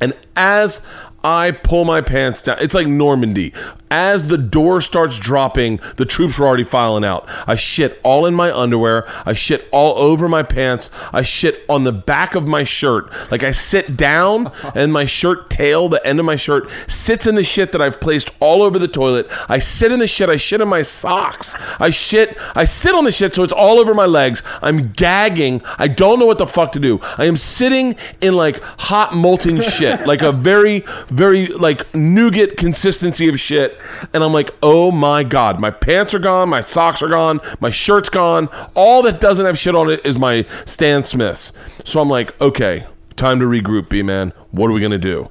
[0.00, 0.84] and as
[1.24, 2.58] I pull my pants down.
[2.60, 3.52] It's like Normandy.
[3.90, 7.28] As the door starts dropping, the troops were already filing out.
[7.46, 9.06] I shit all in my underwear.
[9.24, 10.90] I shit all over my pants.
[11.12, 13.10] I shit on the back of my shirt.
[13.30, 17.34] Like I sit down and my shirt tail, the end of my shirt, sits in
[17.34, 19.26] the shit that I've placed all over the toilet.
[19.48, 20.28] I sit in the shit.
[20.28, 21.54] I shit in my socks.
[21.80, 22.36] I shit.
[22.54, 24.42] I sit on the shit so it's all over my legs.
[24.62, 25.62] I'm gagging.
[25.78, 27.00] I don't know what the fuck to do.
[27.16, 33.28] I am sitting in like hot molten shit, like a very, very like nougat consistency
[33.28, 33.77] of shit.
[34.12, 37.70] And I'm like, oh my God, my pants are gone, my socks are gone, my
[37.70, 38.48] shirt's gone.
[38.74, 41.52] All that doesn't have shit on it is my Stan Smiths.
[41.84, 44.32] So I'm like, okay, time to regroup, B man.
[44.50, 45.30] What are we gonna do?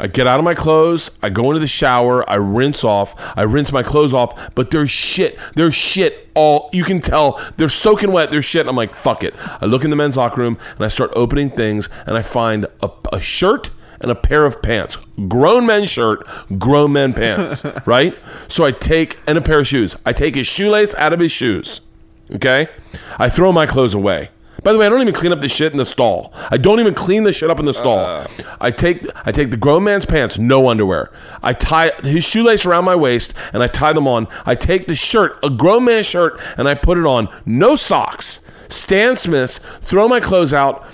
[0.00, 3.42] I get out of my clothes, I go into the shower, I rinse off, I
[3.42, 5.38] rinse my clothes off, but there's shit.
[5.54, 7.40] There's shit all you can tell.
[7.56, 8.66] They're soaking wet, there's shit.
[8.66, 9.34] I'm like, fuck it.
[9.60, 12.66] I look in the men's locker room and I start opening things and I find
[12.82, 13.70] a, a shirt
[14.02, 14.98] and a pair of pants.
[15.28, 16.26] Grown men shirt,
[16.58, 18.16] grown men pants, right?
[18.48, 19.96] So I take and a pair of shoes.
[20.04, 21.80] I take his shoelace out of his shoes.
[22.32, 22.68] Okay?
[23.18, 24.30] I throw my clothes away.
[24.62, 26.32] By the way, I don't even clean up the shit in the stall.
[26.50, 27.98] I don't even clean the shit up in the stall.
[27.98, 28.26] Uh.
[28.60, 31.10] I take I take the grown man's pants, no underwear.
[31.42, 34.28] I tie his shoelace around my waist and I tie them on.
[34.46, 37.28] I take the shirt, a grown man's shirt, and I put it on.
[37.44, 38.40] No socks.
[38.68, 40.86] Stan Smith's, throw my clothes out,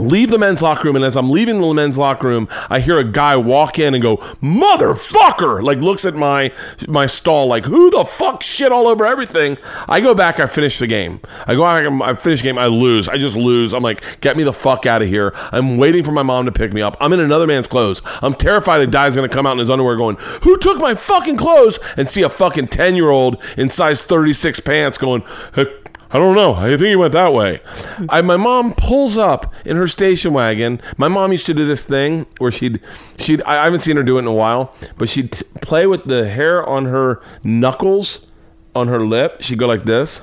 [0.00, 2.98] leave the men's locker room and as i'm leaving the men's locker room i hear
[2.98, 5.62] a guy walk in and go motherfucker!
[5.62, 6.52] Like looks at my
[6.88, 9.58] my stall like who the fuck shit all over everything?
[9.88, 11.20] I go back i finish the game.
[11.46, 13.08] I go back i finish the game i lose.
[13.08, 13.72] I just lose.
[13.72, 15.32] I'm like get me the fuck out of here.
[15.52, 16.96] I'm waiting for my mom to pick me up.
[17.00, 18.02] I'm in another man's clothes.
[18.22, 21.36] I'm terrified a guy's gonna come out in his underwear going who took my fucking
[21.36, 21.78] clothes?
[21.96, 25.22] And see a fucking 10 year old in size 36 pants going
[25.54, 25.66] "Hey,
[26.12, 26.54] I don't know.
[26.54, 27.60] I think he went that way.
[28.08, 30.80] I, my mom pulls up in her station wagon.
[30.96, 32.80] My mom used to do this thing where she'd
[33.18, 36.04] she'd I haven't seen her do it in a while, but she'd t- play with
[36.06, 38.26] the hair on her knuckles
[38.74, 39.36] on her lip.
[39.40, 40.20] She'd go like this.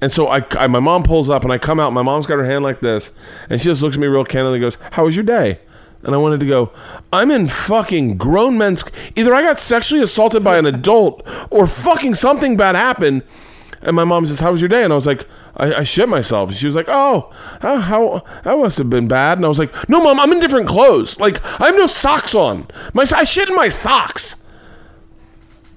[0.00, 1.92] And so I, I my mom pulls up and I come out.
[1.92, 3.12] My mom's got her hand like this,
[3.48, 5.60] and she just looks at me real candidly and goes, "How was your day?"
[6.02, 6.72] And I wanted to go,
[7.12, 8.82] I'm in fucking grown men's.
[9.14, 13.22] Either I got sexually assaulted by an adult or fucking something bad happened.
[13.82, 14.84] And my mom says, How was your day?
[14.84, 15.26] And I was like,
[15.56, 16.50] I, I shit myself.
[16.50, 17.30] And she was like, Oh,
[17.60, 19.38] how, how that must have been bad.
[19.38, 21.18] And I was like, No, mom, I'm in different clothes.
[21.18, 22.68] Like, I have no socks on.
[22.94, 24.36] My I shit in my socks.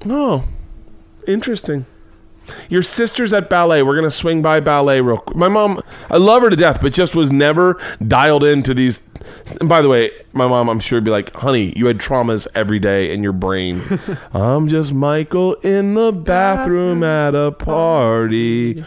[0.06, 0.44] Oh,
[1.28, 1.86] interesting.
[2.70, 3.84] Your sister's at ballet.
[3.84, 5.36] We're gonna swing by ballet real quick.
[5.36, 9.02] My mom, I love her to death, but just was never dialed into these.
[9.60, 12.48] And by the way, my mom, I'm sure, would be like, "Honey, you had traumas
[12.54, 13.82] every day in your brain."
[14.34, 18.84] I'm just Michael in the bathroom at a party.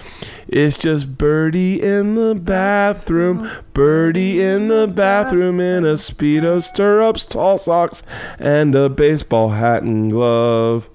[0.47, 3.51] It's just Birdie in the bathroom.
[3.75, 8.03] Birdie in the bathroom in a speedo, stirrups, tall socks,
[8.39, 10.89] and a baseball hat and glove.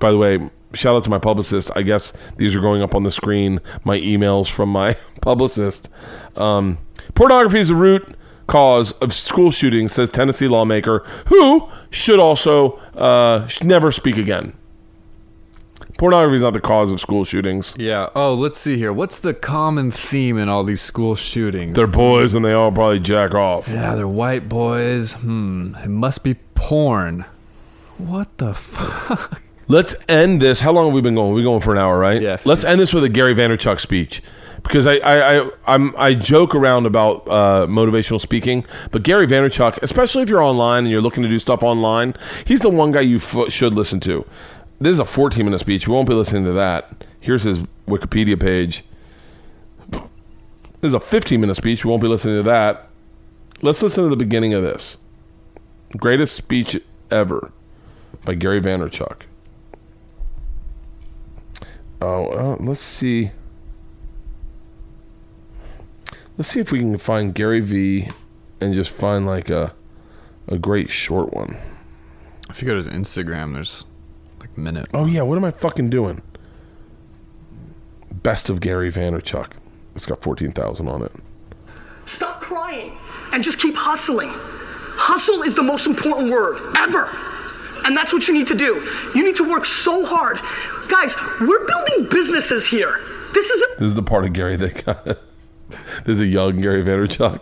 [0.00, 1.70] By the way, shout out to my publicist.
[1.76, 3.60] I guess these are going up on the screen.
[3.84, 5.88] My emails from my publicist.
[6.36, 6.78] Um,
[7.14, 13.48] pornography is the root cause of school shootings, says Tennessee lawmaker, who should also uh,
[13.62, 14.54] never speak again.
[15.98, 17.74] Pornography is not the cause of school shootings.
[17.76, 18.08] Yeah.
[18.16, 18.92] Oh, let's see here.
[18.92, 21.76] What's the common theme in all these school shootings?
[21.76, 23.68] They're boys and they all probably jack off.
[23.68, 25.12] yeah, they're white boys.
[25.12, 25.74] Hmm.
[25.84, 27.26] It must be porn.
[27.98, 29.42] What the fuck?
[29.70, 30.60] Let's end this.
[30.62, 31.32] How long have we been going?
[31.32, 32.20] We're going for an hour, right?
[32.20, 32.38] Yeah.
[32.44, 34.20] Let's end this with a Gary Vaynerchuk speech
[34.64, 39.78] because I I, I I'm I joke around about uh, motivational speaking, but Gary Vaynerchuk,
[39.80, 42.14] especially if you're online and you're looking to do stuff online,
[42.44, 44.26] he's the one guy you f- should listen to.
[44.80, 45.86] This is a 14 minute speech.
[45.86, 47.04] We won't be listening to that.
[47.20, 48.82] Here's his Wikipedia page.
[49.92, 51.84] This is a 15 minute speech.
[51.84, 52.88] We won't be listening to that.
[53.62, 54.98] Let's listen to the beginning of this.
[55.96, 56.76] Greatest speech
[57.08, 57.52] ever
[58.24, 59.26] by Gary Vaynerchuk.
[62.00, 63.30] Oh, uh, let's see.
[66.36, 68.08] Let's see if we can find Gary V
[68.60, 69.74] and just find like a
[70.48, 71.56] a great short one.
[72.48, 73.84] If you go to his Instagram, there's
[74.40, 74.88] like minute.
[74.94, 76.22] Oh yeah, what am I fucking doing?
[78.10, 79.52] Best of Gary Vaynerchuk.
[79.94, 81.12] It's got fourteen thousand on it.
[82.06, 82.96] Stop crying
[83.32, 84.30] and just keep hustling.
[84.32, 87.08] Hustle is the most important word ever.
[87.84, 88.86] And that's what you need to do.
[89.14, 90.38] You need to work so hard.
[90.88, 93.00] Guys, we're building businesses here.
[93.32, 95.18] This isn't This is the part of Gary that got.
[96.04, 97.40] There's a young Gary Vaynerchuk,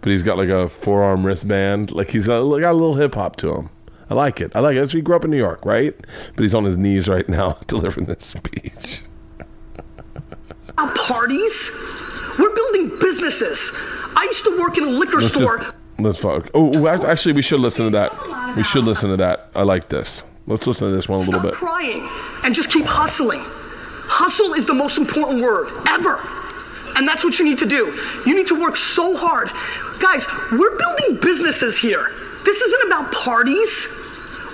[0.00, 1.92] but he's got like a forearm wristband.
[1.92, 3.70] Like he's got, got a little hip hop to him.
[4.10, 4.52] I like it.
[4.54, 4.80] I like it.
[4.80, 5.94] That's he grew up in New York, right?
[6.36, 9.02] But he's on his knees right now delivering this speech.
[10.68, 11.70] about parties.
[12.38, 13.70] We're building businesses.
[14.16, 15.58] I used to work in a liquor Let's store.
[15.58, 16.50] just let's fuck.
[16.54, 18.56] Oh, oh, actually, we should listen to that.
[18.56, 19.48] We should listen to that.
[19.54, 20.24] I like this.
[20.46, 21.54] Let's listen to this one a little Stop bit.
[21.54, 22.08] crying
[22.44, 23.40] and just keep hustling.
[23.44, 26.18] Hustle is the most important word ever.
[26.96, 27.96] And that's what you need to do.
[28.26, 29.48] You need to work so hard.
[30.00, 32.10] Guys, we're building businesses here.
[32.44, 33.86] This isn't about parties.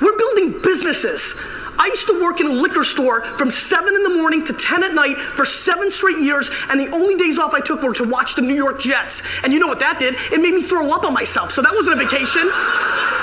[0.02, 1.34] We're building businesses.
[1.78, 4.82] I used to work in a liquor store from 7 in the morning to 10
[4.82, 8.04] at night for seven straight years, and the only days off I took were to
[8.04, 9.22] watch the New York Jets.
[9.42, 10.14] And you know what that did?
[10.32, 12.50] It made me throw up on myself, so that wasn't a vacation.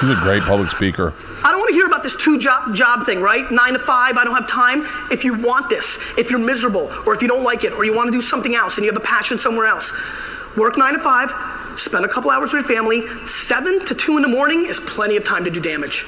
[0.01, 1.14] He's a great public speaker.
[1.43, 3.49] I don't want to hear about this two job job thing, right?
[3.51, 4.88] Nine to five, I don't have time.
[5.12, 7.93] If you want this, if you're miserable, or if you don't like it, or you
[7.93, 9.93] want to do something else and you have a passion somewhere else,
[10.56, 11.34] work nine to five,
[11.78, 13.06] spend a couple hours with your family.
[13.26, 16.06] Seven to two in the morning is plenty of time to do damage.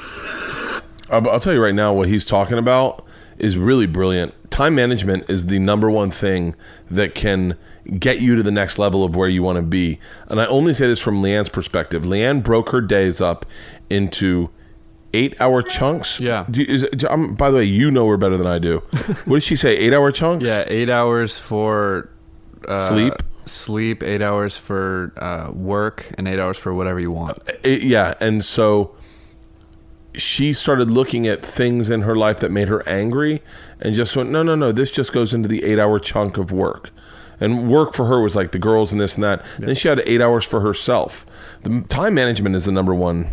[1.10, 3.04] I'll I'll tell you right now, what he's talking about
[3.38, 4.34] is really brilliant.
[4.50, 6.54] Time management is the number one thing
[6.90, 7.56] that can
[7.98, 10.00] get you to the next level of where you want to be.
[10.28, 12.02] And I only say this from LeeAnn's perspective.
[12.04, 13.46] Leanne broke her days up
[13.90, 14.50] into
[15.14, 16.18] eight hour chunks.
[16.18, 16.46] Yeah.
[16.50, 17.06] Do, is, do,
[17.38, 18.78] by the way, you know her better than I do.
[19.26, 19.76] what did she say?
[19.76, 20.44] Eight hour chunks?
[20.44, 22.10] Yeah, eight hours for
[22.66, 23.12] uh, Sleep?
[23.44, 24.02] Sleep.
[24.02, 27.38] Eight hours for uh, work, and eight hours for whatever you want.
[27.62, 28.14] It- yeah.
[28.20, 28.95] And so
[30.16, 33.42] she started looking at things in her life that made her angry
[33.80, 36.50] and just went, no, no, no, this just goes into the eight hour chunk of
[36.50, 36.90] work.
[37.38, 39.44] And work for her was like the girls and this and that.
[39.58, 41.26] Then she had eight hours for herself.
[41.62, 43.28] The time management is the number one.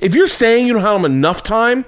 [0.00, 1.84] If you're saying you don't have enough time,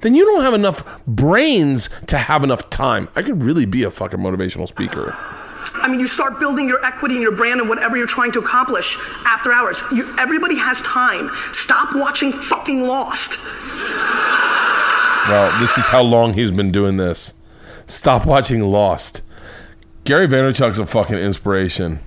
[0.00, 3.08] then you don't have enough brains to have enough time.
[3.14, 5.16] I could really be a fucking motivational speaker.
[5.82, 8.38] I mean, you start building your equity and your brand and whatever you're trying to
[8.38, 9.82] accomplish after hours.
[9.92, 11.30] You, everybody has time.
[11.52, 13.38] Stop watching fucking Lost.
[15.28, 17.34] Well, this is how long he's been doing this.
[17.86, 19.22] Stop watching Lost.
[20.04, 22.00] Gary Vaynerchuk's a fucking inspiration.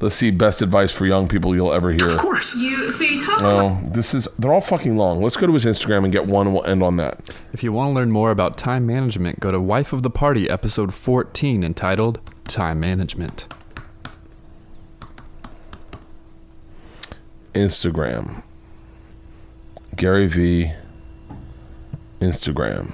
[0.00, 2.08] Let's see best advice for young people you'll ever hear.
[2.08, 2.56] Of course.
[2.56, 5.22] You so you talk Oh, this is they're all fucking long.
[5.22, 7.30] Let's go to his Instagram and get one and we'll end on that.
[7.52, 10.50] If you want to learn more about time management, go to Wife of the Party,
[10.50, 13.46] episode 14, entitled Time Management.
[17.54, 18.42] Instagram.
[19.96, 20.72] Gary V.
[22.20, 22.92] Instagram.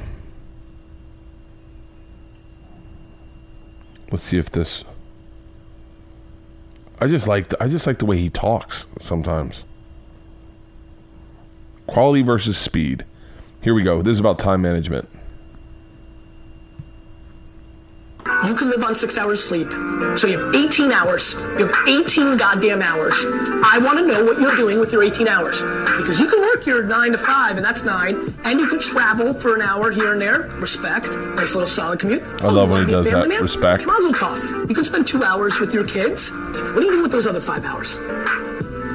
[4.11, 4.85] Let's see if this.
[7.01, 9.65] I just like I just like the way he talks sometimes.
[11.87, 13.05] Quality versus speed.
[13.63, 14.03] Here we go.
[14.03, 15.09] This is about time management.
[18.47, 19.71] You can live on six hours sleep.
[20.17, 21.35] So you have 18 hours.
[21.59, 23.25] You have 18 goddamn hours.
[23.65, 25.61] I want to know what you're doing with your 18 hours.
[25.97, 28.35] Because you can work your nine to five, and that's nine.
[28.45, 30.43] And you can travel for an hour here and there.
[30.61, 31.09] Respect.
[31.11, 32.23] Nice little solid commute.
[32.43, 33.29] I love when he you wanna be a does that.
[33.29, 33.43] man?
[33.43, 33.87] Respect.
[33.87, 34.69] Mazel tov.
[34.69, 36.31] You can spend two hours with your kids.
[36.33, 37.99] What do you do with those other five hours?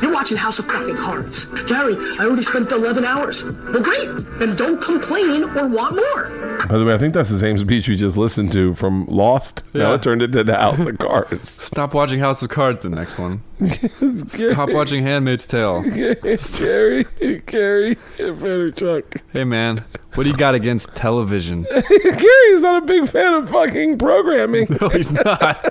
[0.02, 1.46] You're watching House of fucking Cards.
[1.64, 3.44] Gary, I already spent 11 hours.
[3.44, 4.08] Well, great.
[4.39, 6.58] Then don't complain or want more.
[6.68, 9.64] By the way, I think that's the same speech we just listened to from Lost.
[9.74, 9.96] Now Yeah.
[9.96, 11.50] it turned into the House of Cards.
[11.64, 13.41] Stop watching House of Cards, the next one.
[14.28, 15.82] Stop watching Handmaid's Tale.
[15.84, 17.06] Gary,
[17.46, 19.22] Gary Vaynerchuk.
[19.32, 19.84] Hey, man,
[20.16, 21.64] what do you got against television?
[21.72, 24.68] Gary's not a big fan of fucking programming.
[24.82, 25.64] No, he's not.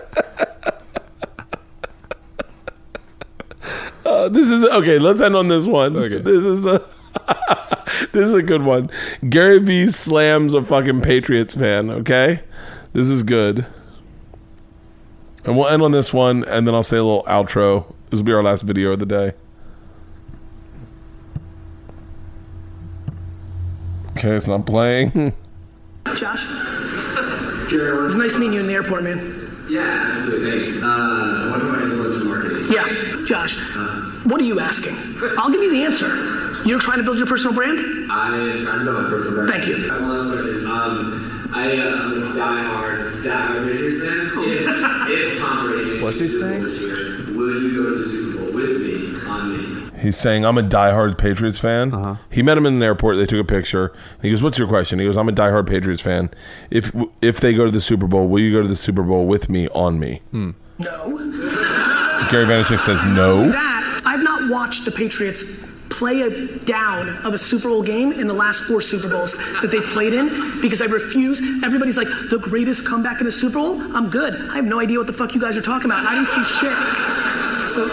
[4.12, 4.98] Uh, this is okay.
[4.98, 5.96] Let's end on this one.
[5.96, 6.18] Okay.
[6.20, 6.84] This is a
[8.12, 8.90] this is a good one.
[9.26, 11.88] Gary V slams a fucking Patriots fan.
[11.88, 12.42] Okay,
[12.92, 13.66] this is good.
[15.44, 17.86] And we'll end on this one, and then I'll say a little outro.
[18.10, 19.32] This will be our last video of the day.
[24.10, 25.32] Okay, it's not playing.
[26.14, 26.46] Josh?
[27.74, 29.18] It's nice meeting you in the airport, man.
[29.70, 30.50] Yeah, absolutely.
[30.50, 30.82] Thanks.
[30.82, 32.66] Uh, what about influencer marketing?
[32.70, 33.01] Yeah,
[33.33, 33.57] Josh,
[34.26, 34.93] what are you asking?
[35.39, 36.07] I'll give you the answer.
[36.68, 37.78] You're trying to build your personal brand?
[38.12, 39.51] I am trying to build my personal brand.
[39.51, 39.91] Thank you.
[39.91, 40.66] I have one last question.
[40.66, 44.18] Um, I, uh, I'm a diehard, diehard Patriots fan.
[45.09, 46.62] If, if Tom Brady What's he saying?
[46.62, 50.03] this year, will you go to the Super Bowl with me on me?
[50.03, 51.95] He's saying, I'm a diehard Patriots fan.
[51.95, 52.16] Uh-huh.
[52.28, 53.16] He met him in an airport.
[53.16, 53.95] They took a picture.
[54.20, 54.99] He goes, What's your question?
[54.99, 56.28] He goes, I'm a diehard Patriots fan.
[56.68, 59.24] If if they go to the Super Bowl, will you go to the Super Bowl
[59.26, 60.20] with me, on me?
[60.33, 61.41] No.
[62.31, 63.49] Gary Vaynerchuk says no.
[63.51, 68.27] That, I've not watched the Patriots play a down of a Super Bowl game in
[68.27, 71.41] the last four Super Bowls that they've played in because I refuse.
[71.62, 73.81] Everybody's like, the greatest comeback in a Super Bowl?
[73.95, 74.35] I'm good.
[74.35, 76.07] I have no idea what the fuck you guys are talking about.
[76.07, 77.68] I didn't see shit.
[77.68, 77.87] So,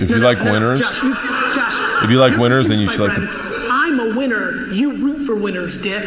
[0.00, 1.12] If you like winners, Josh, you,
[1.52, 4.66] Josh, If you like winners, then you should like the- I'm a winner.
[4.72, 6.04] You root for winners, dick.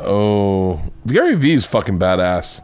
[0.00, 2.60] oh, Gary V's fucking badass.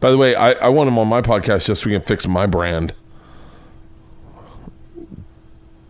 [0.00, 2.26] By the way, I, I want him on my podcast just so we can fix
[2.26, 2.94] my brand.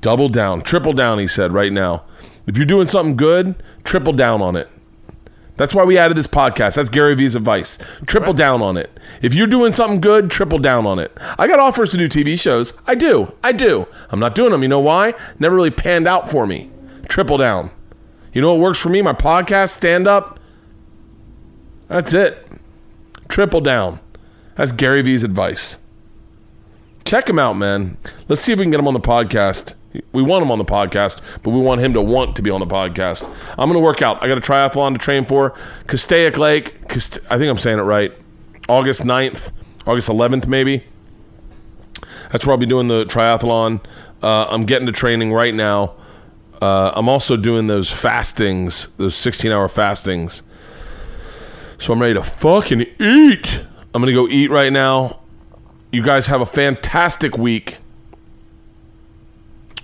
[0.00, 2.04] Double down, triple down, he said right now.
[2.46, 4.68] If you're doing something good, triple down on it.
[5.58, 6.76] That's why we added this podcast.
[6.76, 7.78] That's Gary V's advice.
[8.06, 8.96] Triple down on it.
[9.20, 11.12] If you're doing something good, triple down on it.
[11.36, 12.72] I got offers to do TV shows.
[12.86, 13.32] I do.
[13.42, 13.88] I do.
[14.10, 14.62] I'm not doing them.
[14.62, 15.14] You know why?
[15.40, 16.70] Never really panned out for me.
[17.08, 17.72] Triple down.
[18.32, 19.02] You know what works for me?
[19.02, 20.38] My podcast, stand up.
[21.88, 22.47] That's it.
[23.28, 24.00] Triple down.
[24.56, 25.78] That's Gary V's advice.
[27.04, 27.96] Check him out, man.
[28.28, 29.74] Let's see if we can get him on the podcast.
[30.12, 32.60] We want him on the podcast, but we want him to want to be on
[32.60, 33.24] the podcast.
[33.52, 34.22] I'm going to work out.
[34.22, 35.54] I got a triathlon to train for.
[35.86, 36.88] Castaic Lake.
[36.88, 38.12] Cast- I think I'm saying it right.
[38.68, 39.50] August 9th,
[39.86, 40.84] August 11th, maybe.
[42.30, 43.82] That's where I'll be doing the triathlon.
[44.22, 45.94] Uh, I'm getting to training right now.
[46.60, 50.42] Uh, I'm also doing those fastings, those 16 hour fastings.
[51.78, 53.62] So I'm ready to fucking eat.
[53.94, 55.20] I'm gonna go eat right now.
[55.92, 57.78] You guys have a fantastic week.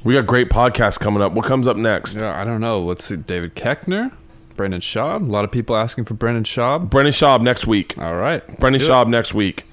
[0.03, 1.32] We got great podcasts coming up.
[1.32, 2.16] What comes up next?
[2.16, 2.82] Yeah, I don't know.
[2.82, 3.16] Let's see.
[3.16, 4.12] David Koechner,
[4.57, 5.26] Brendan Schaub.
[5.26, 6.90] A lot of people asking for Brendan Schaub.
[6.90, 7.97] Brendan Schaub next week.
[7.97, 8.42] All right.
[8.59, 8.82] Brendan.
[8.82, 9.64] Schaub next week.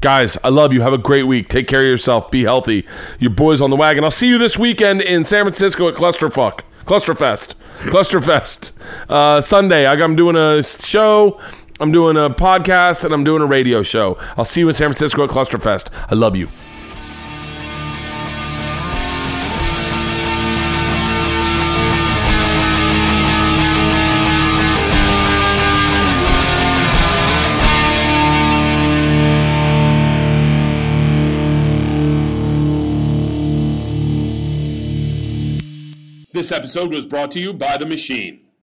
[0.00, 0.82] Guys, I love you.
[0.82, 1.48] Have a great week.
[1.48, 2.30] Take care of yourself.
[2.30, 2.84] Be healthy.
[3.18, 4.04] Your boys on the wagon.
[4.04, 6.60] I'll see you this weekend in San Francisco at Clusterfuck.
[6.84, 7.54] Clusterfest.
[7.80, 8.72] Clusterfest.
[9.08, 11.40] Uh, Sunday, I'm doing a show.
[11.80, 14.18] I'm doing a podcast and I'm doing a radio show.
[14.36, 15.90] I'll see you in San Francisco at Clusterfest.
[16.10, 16.48] I love you.
[36.32, 38.47] This episode was brought to you by The Machine.